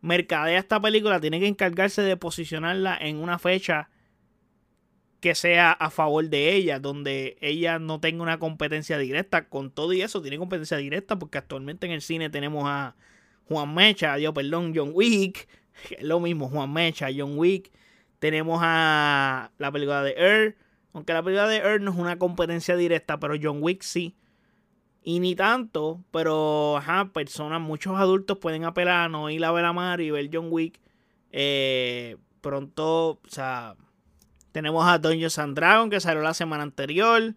mercadea 0.00 0.58
esta 0.58 0.80
película 0.80 1.20
tiene 1.20 1.40
que 1.40 1.48
encargarse 1.48 2.02
de 2.02 2.16
posicionarla 2.16 2.96
en 3.00 3.16
una 3.16 3.38
fecha 3.38 3.88
que 5.26 5.34
sea 5.34 5.72
a 5.72 5.90
favor 5.90 6.28
de 6.28 6.54
ella, 6.54 6.78
donde 6.78 7.36
ella 7.40 7.80
no 7.80 7.98
tenga 7.98 8.22
una 8.22 8.38
competencia 8.38 8.96
directa. 8.96 9.48
Con 9.48 9.72
todo 9.72 9.92
y 9.92 10.00
eso, 10.00 10.22
tiene 10.22 10.38
competencia 10.38 10.76
directa, 10.76 11.18
porque 11.18 11.36
actualmente 11.36 11.84
en 11.84 11.90
el 11.90 12.00
cine 12.00 12.30
tenemos 12.30 12.62
a 12.64 12.94
Juan 13.48 13.74
Mecha, 13.74 14.14
Dios 14.14 14.32
perdón, 14.32 14.72
John 14.72 14.92
Wick, 14.94 15.48
lo 16.00 16.20
mismo, 16.20 16.48
Juan 16.48 16.72
Mecha, 16.72 17.08
John 17.12 17.36
Wick. 17.36 17.72
Tenemos 18.20 18.60
a 18.62 19.50
la 19.58 19.72
película 19.72 20.04
de 20.04 20.12
Earth. 20.16 20.56
Aunque 20.92 21.12
la 21.12 21.24
película 21.24 21.48
de 21.48 21.56
Earth 21.56 21.82
no 21.82 21.90
es 21.90 21.96
una 21.96 22.20
competencia 22.20 22.76
directa, 22.76 23.18
pero 23.18 23.34
John 23.42 23.58
Wick 23.60 23.82
sí. 23.82 24.14
Y 25.02 25.18
ni 25.18 25.34
tanto, 25.34 26.04
pero 26.12 26.76
ajá, 26.76 27.10
personas, 27.12 27.60
muchos 27.60 27.96
adultos 27.96 28.38
pueden 28.38 28.62
apelar 28.62 29.06
a 29.06 29.08
no 29.08 29.28
ir 29.28 29.44
a 29.44 29.50
ver 29.50 29.64
a 29.64 29.72
Mario 29.72 30.06
y 30.06 30.10
ver 30.12 30.30
John 30.32 30.46
Wick. 30.50 30.80
Eh, 31.32 32.16
pronto, 32.40 33.08
o 33.10 33.20
sea, 33.26 33.74
tenemos 34.56 34.88
a 34.88 34.96
Dungeons 34.96 35.38
and 35.38 35.54
Dragons 35.54 35.90
que 35.90 36.00
salió 36.00 36.22
la 36.22 36.32
semana 36.32 36.62
anterior. 36.62 37.34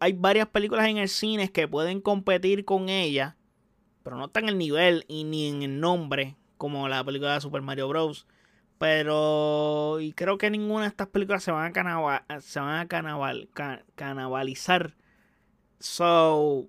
hay 0.00 0.12
varias 0.12 0.48
películas 0.48 0.86
en 0.86 0.98
el 0.98 1.08
cine 1.08 1.50
que 1.50 1.66
pueden 1.66 2.02
competir 2.02 2.66
con 2.66 2.90
ella, 2.90 3.38
pero 4.02 4.18
no 4.18 4.26
están 4.26 4.42
en 4.42 4.50
el 4.50 4.58
nivel 4.58 5.06
y 5.08 5.24
ni 5.24 5.48
en 5.48 5.62
el 5.62 5.80
nombre 5.80 6.36
como 6.58 6.88
la 6.88 7.02
película 7.02 7.32
de 7.32 7.40
Super 7.40 7.62
Mario 7.62 7.88
Bros. 7.88 8.26
Pero 8.76 9.98
y 9.98 10.12
creo 10.12 10.36
que 10.36 10.50
ninguna 10.50 10.82
de 10.82 10.88
estas 10.88 11.06
películas 11.06 11.42
se 11.42 11.52
van 11.52 11.72
a, 11.74 12.40
se 12.42 12.60
van 12.60 12.80
a 12.80 12.86
canabalizar 13.94 14.94
So, 15.78 16.68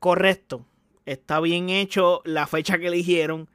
correcto. 0.00 0.66
Está 1.06 1.38
bien 1.38 1.68
hecho 1.68 2.22
la 2.24 2.48
fecha 2.48 2.76
que 2.80 2.88
eligieron. 2.88 3.48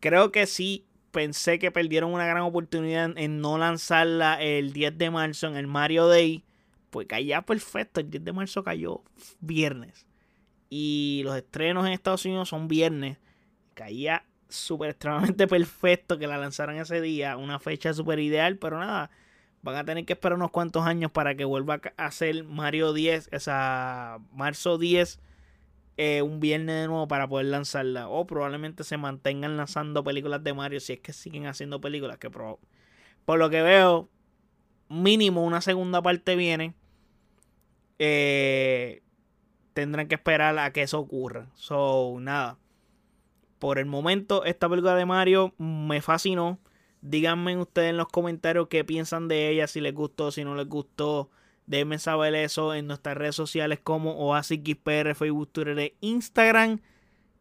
Creo 0.00 0.32
que 0.32 0.44
sí, 0.44 0.84
pensé 1.14 1.60
que 1.60 1.70
perdieron 1.70 2.12
una 2.12 2.26
gran 2.26 2.42
oportunidad 2.42 3.16
en 3.16 3.40
no 3.40 3.56
lanzarla 3.56 4.42
el 4.42 4.72
10 4.72 4.98
de 4.98 5.10
marzo 5.10 5.46
en 5.46 5.56
el 5.56 5.68
Mario 5.68 6.08
Day. 6.08 6.44
Pues 6.90 7.06
caía 7.06 7.42
perfecto. 7.42 8.00
El 8.00 8.10
10 8.10 8.24
de 8.24 8.32
marzo 8.32 8.64
cayó 8.64 9.02
viernes. 9.40 10.06
Y 10.68 11.22
los 11.24 11.36
estrenos 11.36 11.86
en 11.86 11.92
Estados 11.92 12.24
Unidos 12.24 12.48
son 12.48 12.66
viernes. 12.66 13.18
Caía 13.74 14.24
súper 14.48 14.90
extremadamente 14.90 15.46
perfecto 15.48 16.18
que 16.18 16.26
la 16.26 16.36
lanzaran 16.36 16.76
ese 16.76 17.00
día. 17.00 17.36
Una 17.36 17.60
fecha 17.60 17.94
súper 17.94 18.18
ideal, 18.18 18.58
pero 18.58 18.80
nada. 18.80 19.10
Van 19.62 19.76
a 19.76 19.84
tener 19.84 20.04
que 20.04 20.14
esperar 20.14 20.36
unos 20.36 20.50
cuantos 20.50 20.84
años 20.84 21.12
para 21.12 21.36
que 21.36 21.44
vuelva 21.44 21.80
a 21.96 22.10
ser 22.10 22.44
Mario 22.44 22.92
10, 22.92 23.30
o 23.32 23.40
sea, 23.40 24.18
marzo 24.32 24.76
10, 24.76 25.20
eh, 25.96 26.22
un 26.22 26.40
viernes 26.40 26.82
de 26.82 26.86
nuevo 26.88 27.08
para 27.08 27.28
poder 27.28 27.46
lanzarla. 27.46 28.08
O 28.08 28.26
probablemente 28.26 28.84
se 28.84 28.96
mantengan 28.96 29.56
lanzando 29.56 30.04
películas 30.04 30.42
de 30.42 30.54
Mario 30.54 30.80
si 30.80 30.94
es 30.94 31.00
que 31.00 31.12
siguen 31.12 31.46
haciendo 31.46 31.80
películas. 31.80 32.18
Que 32.18 32.30
por 32.30 33.38
lo 33.38 33.50
que 33.50 33.62
veo, 33.62 34.08
mínimo 34.88 35.44
una 35.44 35.60
segunda 35.60 36.02
parte 36.02 36.36
viene. 36.36 36.74
Eh, 37.98 39.02
tendrán 39.72 40.08
que 40.08 40.14
esperar 40.16 40.58
a 40.58 40.72
que 40.72 40.82
eso 40.82 40.98
ocurra. 40.98 41.48
So, 41.54 42.16
nada. 42.20 42.58
Por 43.58 43.78
el 43.78 43.86
momento, 43.86 44.44
esta 44.44 44.68
película 44.68 44.94
de 44.94 45.06
Mario 45.06 45.54
me 45.58 46.00
fascinó. 46.02 46.58
Díganme 47.00 47.56
ustedes 47.58 47.90
en 47.90 47.96
los 47.96 48.08
comentarios 48.08 48.68
qué 48.68 48.84
piensan 48.84 49.28
de 49.28 49.50
ella, 49.50 49.66
si 49.66 49.80
les 49.80 49.94
gustó, 49.94 50.30
si 50.30 50.44
no 50.44 50.54
les 50.54 50.68
gustó. 50.68 51.30
Déjenme 51.66 51.98
saber 51.98 52.34
eso 52.34 52.74
en 52.74 52.86
nuestras 52.86 53.16
redes 53.16 53.36
sociales 53.36 53.80
como 53.82 54.12
OasisXPR, 54.12 55.14
Facebook, 55.14 55.50
Twitter 55.50 55.78
e 55.78 55.94
Instagram. 56.00 56.80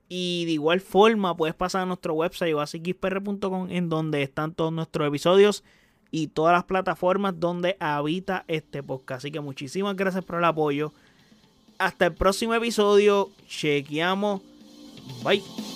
Y 0.07 0.45
de 0.45 0.51
igual 0.51 0.79
forma 0.79 1.35
puedes 1.35 1.55
pasar 1.55 1.81
a 1.81 1.85
nuestro 1.85 2.13
website 2.13 2.53
oasisxpr.com 2.53 3.69
en 3.69 3.89
donde 3.89 4.21
están 4.21 4.53
todos 4.53 4.71
nuestros 4.71 5.07
episodios 5.07 5.63
y 6.11 6.27
todas 6.27 6.53
las 6.53 6.65
plataformas 6.65 7.39
donde 7.39 7.75
habita 7.79 8.45
este 8.47 8.83
podcast. 8.83 9.19
Así 9.19 9.31
que 9.31 9.39
muchísimas 9.39 9.95
gracias 9.95 10.23
por 10.23 10.37
el 10.37 10.45
apoyo. 10.45 10.93
Hasta 11.79 12.05
el 12.05 12.13
próximo 12.13 12.53
episodio. 12.53 13.29
Chequeamos. 13.47 14.41
Bye. 15.23 15.72